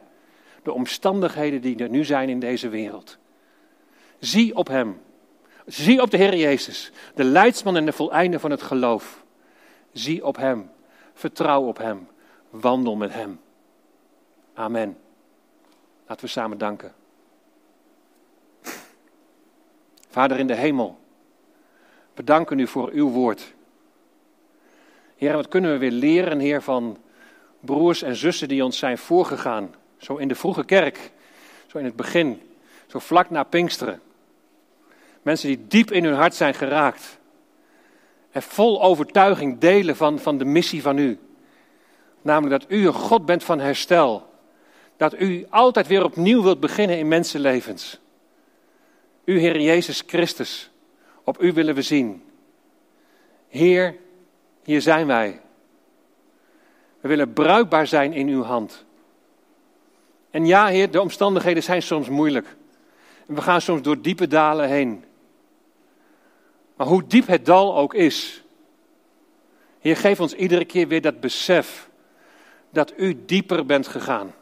de 0.63 0.73
omstandigheden 0.73 1.61
die 1.61 1.77
er 1.77 1.89
nu 1.89 2.05
zijn 2.05 2.29
in 2.29 2.39
deze 2.39 2.69
wereld. 2.69 3.17
Zie 4.19 4.55
op 4.55 4.67
Hem. 4.67 5.01
Zie 5.65 6.01
op 6.01 6.11
de 6.11 6.17
Heer 6.17 6.35
Jezus, 6.35 6.91
de 7.15 7.23
leidsman 7.23 7.75
en 7.75 7.85
de 7.85 7.91
voleinde 7.91 8.39
van 8.39 8.51
het 8.51 8.61
geloof. 8.61 9.23
Zie 9.91 10.25
op 10.25 10.35
Hem. 10.35 10.69
Vertrouw 11.13 11.67
op 11.67 11.77
Hem. 11.77 12.07
Wandel 12.49 12.95
met 12.95 13.13
Hem. 13.13 13.39
Amen. 14.53 14.97
Laten 16.07 16.25
we 16.25 16.31
samen 16.31 16.57
danken. 16.57 16.93
Vader 20.09 20.39
in 20.39 20.47
de 20.47 20.55
hemel. 20.55 20.99
We 22.13 22.23
danken 22.23 22.59
u 22.59 22.67
voor 22.67 22.89
uw 22.89 23.09
woord. 23.09 23.54
Heer, 25.15 25.33
wat 25.33 25.47
kunnen 25.47 25.71
we 25.71 25.77
weer 25.77 25.91
leren, 25.91 26.39
Heer, 26.39 26.61
van 26.61 26.97
broers 27.59 28.01
en 28.01 28.15
zussen 28.15 28.47
die 28.47 28.63
ons 28.63 28.77
zijn 28.77 28.97
voorgegaan. 28.97 29.75
Zo 29.97 30.15
in 30.15 30.27
de 30.27 30.35
vroege 30.35 30.65
kerk, 30.65 31.11
zo 31.67 31.77
in 31.77 31.85
het 31.85 31.95
begin, 31.95 32.41
zo 32.87 32.99
vlak 32.99 33.29
na 33.29 33.43
Pinksteren. 33.43 34.01
Mensen 35.21 35.47
die 35.47 35.65
diep 35.67 35.91
in 35.91 36.03
hun 36.03 36.13
hart 36.13 36.35
zijn 36.35 36.53
geraakt. 36.53 37.17
En 38.31 38.41
vol 38.41 38.83
overtuiging 38.83 39.59
delen 39.59 39.95
van, 39.95 40.19
van 40.19 40.37
de 40.37 40.45
missie 40.45 40.81
van 40.81 40.97
u. 40.97 41.19
Namelijk 42.21 42.61
dat 42.61 42.71
u 42.71 42.87
een 42.87 42.93
God 42.93 43.25
bent 43.25 43.43
van 43.43 43.59
herstel. 43.59 44.29
Dat 44.97 45.19
u 45.19 45.45
altijd 45.49 45.87
weer 45.87 46.03
opnieuw 46.03 46.43
wilt 46.43 46.59
beginnen 46.59 46.97
in 46.97 47.07
mensenlevens. 47.07 47.99
U, 49.25 49.39
Heer 49.39 49.59
Jezus 49.59 50.03
Christus, 50.07 50.69
op 51.23 51.41
u 51.41 51.53
willen 51.53 51.75
we 51.75 51.81
zien. 51.81 52.23
Heer, 53.47 53.95
hier 54.65 54.81
zijn 54.81 55.07
wij. 55.07 55.41
We 56.99 57.07
willen 57.07 57.33
bruikbaar 57.33 57.87
zijn 57.87 58.13
in 58.13 58.27
uw 58.27 58.43
hand. 58.43 58.85
En 60.29 60.45
ja, 60.45 60.67
Heer, 60.67 60.91
de 60.91 61.01
omstandigheden 61.01 61.63
zijn 61.63 61.81
soms 61.81 62.09
moeilijk. 62.09 62.55
We 63.25 63.41
gaan 63.41 63.61
soms 63.61 63.81
door 63.81 64.01
diepe 64.01 64.27
dalen 64.27 64.69
heen. 64.69 65.05
Maar 66.75 66.87
hoe 66.87 67.07
diep 67.07 67.27
het 67.27 67.45
dal 67.45 67.77
ook 67.77 67.93
is, 67.93 68.43
Heer, 69.79 69.97
geef 69.97 70.19
ons 70.19 70.33
iedere 70.33 70.65
keer 70.65 70.87
weer 70.87 71.01
dat 71.01 71.19
besef 71.19 71.89
dat 72.69 72.93
u 72.97 73.25
dieper 73.25 73.65
bent 73.65 73.87
gegaan. 73.87 74.33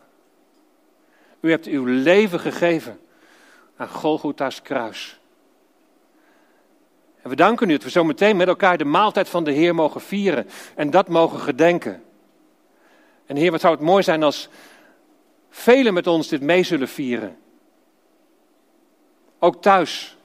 U 1.39 1.49
hebt 1.49 1.65
uw 1.65 1.85
leven 1.85 2.39
gegeven 2.39 2.99
aan 3.75 3.87
Golgotha's 3.87 4.61
kruis. 4.61 5.19
En 7.23 7.29
we 7.29 7.35
danken 7.35 7.69
u 7.69 7.71
dat 7.73 7.83
we 7.83 7.89
zo 7.89 8.03
meteen 8.03 8.37
met 8.37 8.47
elkaar 8.47 8.77
de 8.77 8.85
maaltijd 8.85 9.29
van 9.29 9.43
de 9.43 9.51
Heer 9.51 9.75
mogen 9.75 10.01
vieren 10.01 10.47
en 10.75 10.89
dat 10.89 11.07
mogen 11.07 11.39
gedenken. 11.39 12.03
En 13.25 13.35
Heer, 13.35 13.51
wat 13.51 13.61
zou 13.61 13.73
het 13.73 13.83
mooi 13.83 14.03
zijn 14.03 14.23
als 14.23 14.49
velen 15.49 15.93
met 15.93 16.07
ons 16.07 16.27
dit 16.27 16.41
mee 16.41 16.63
zullen 16.63 16.87
vieren. 16.87 17.37
Ook 19.39 19.61
thuis. 19.61 20.17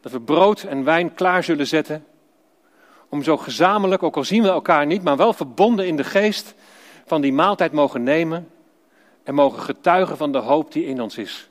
Dat 0.00 0.12
we 0.12 0.20
brood 0.20 0.62
en 0.62 0.84
wijn 0.84 1.14
klaar 1.14 1.44
zullen 1.44 1.66
zetten. 1.66 2.06
Om 3.08 3.22
zo 3.22 3.36
gezamenlijk, 3.36 4.02
ook 4.02 4.16
al 4.16 4.24
zien 4.24 4.42
we 4.42 4.48
elkaar 4.48 4.86
niet, 4.86 5.02
maar 5.02 5.16
wel 5.16 5.32
verbonden 5.32 5.86
in 5.86 5.96
de 5.96 6.04
geest, 6.04 6.54
van 7.04 7.20
die 7.20 7.32
maaltijd 7.32 7.72
mogen 7.72 8.02
nemen. 8.02 8.50
En 9.22 9.34
mogen 9.34 9.62
getuigen 9.62 10.16
van 10.16 10.32
de 10.32 10.38
hoop 10.38 10.72
die 10.72 10.84
in 10.84 11.02
ons 11.02 11.18
is. 11.18 11.48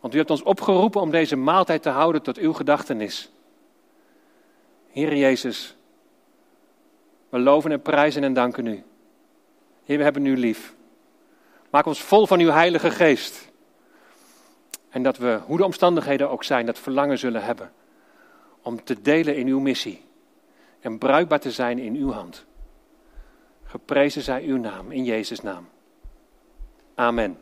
Want 0.00 0.14
u 0.14 0.18
hebt 0.18 0.30
ons 0.30 0.42
opgeroepen 0.42 1.00
om 1.00 1.10
deze 1.10 1.36
maaltijd 1.36 1.82
te 1.82 1.88
houden 1.88 2.22
tot 2.22 2.38
uw 2.38 2.52
gedachtenis. 2.52 3.32
Heer 4.94 5.16
Jezus, 5.16 5.76
we 7.28 7.38
loven 7.38 7.72
en 7.72 7.82
prijzen 7.82 8.24
en 8.24 8.32
danken 8.32 8.66
u. 8.66 8.82
Heer, 9.84 9.98
we 9.98 10.02
hebben 10.02 10.26
u 10.26 10.36
lief. 10.36 10.74
Maak 11.70 11.86
ons 11.86 12.02
vol 12.02 12.26
van 12.26 12.40
uw 12.40 12.50
Heilige 12.50 12.90
Geest. 12.90 13.52
En 14.88 15.02
dat 15.02 15.16
we, 15.16 15.40
hoe 15.46 15.56
de 15.56 15.64
omstandigheden 15.64 16.30
ook 16.30 16.44
zijn, 16.44 16.66
dat 16.66 16.78
verlangen 16.78 17.18
zullen 17.18 17.44
hebben 17.44 17.72
om 18.62 18.84
te 18.84 19.00
delen 19.00 19.36
in 19.36 19.46
uw 19.46 19.60
missie 19.60 20.04
en 20.80 20.98
bruikbaar 20.98 21.40
te 21.40 21.50
zijn 21.50 21.78
in 21.78 21.94
uw 21.94 22.10
hand. 22.10 22.44
Geprezen 23.64 24.22
zij 24.22 24.42
uw 24.42 24.56
naam, 24.56 24.92
in 24.92 25.04
Jezus' 25.04 25.40
naam. 25.40 25.68
Amen. 26.94 27.38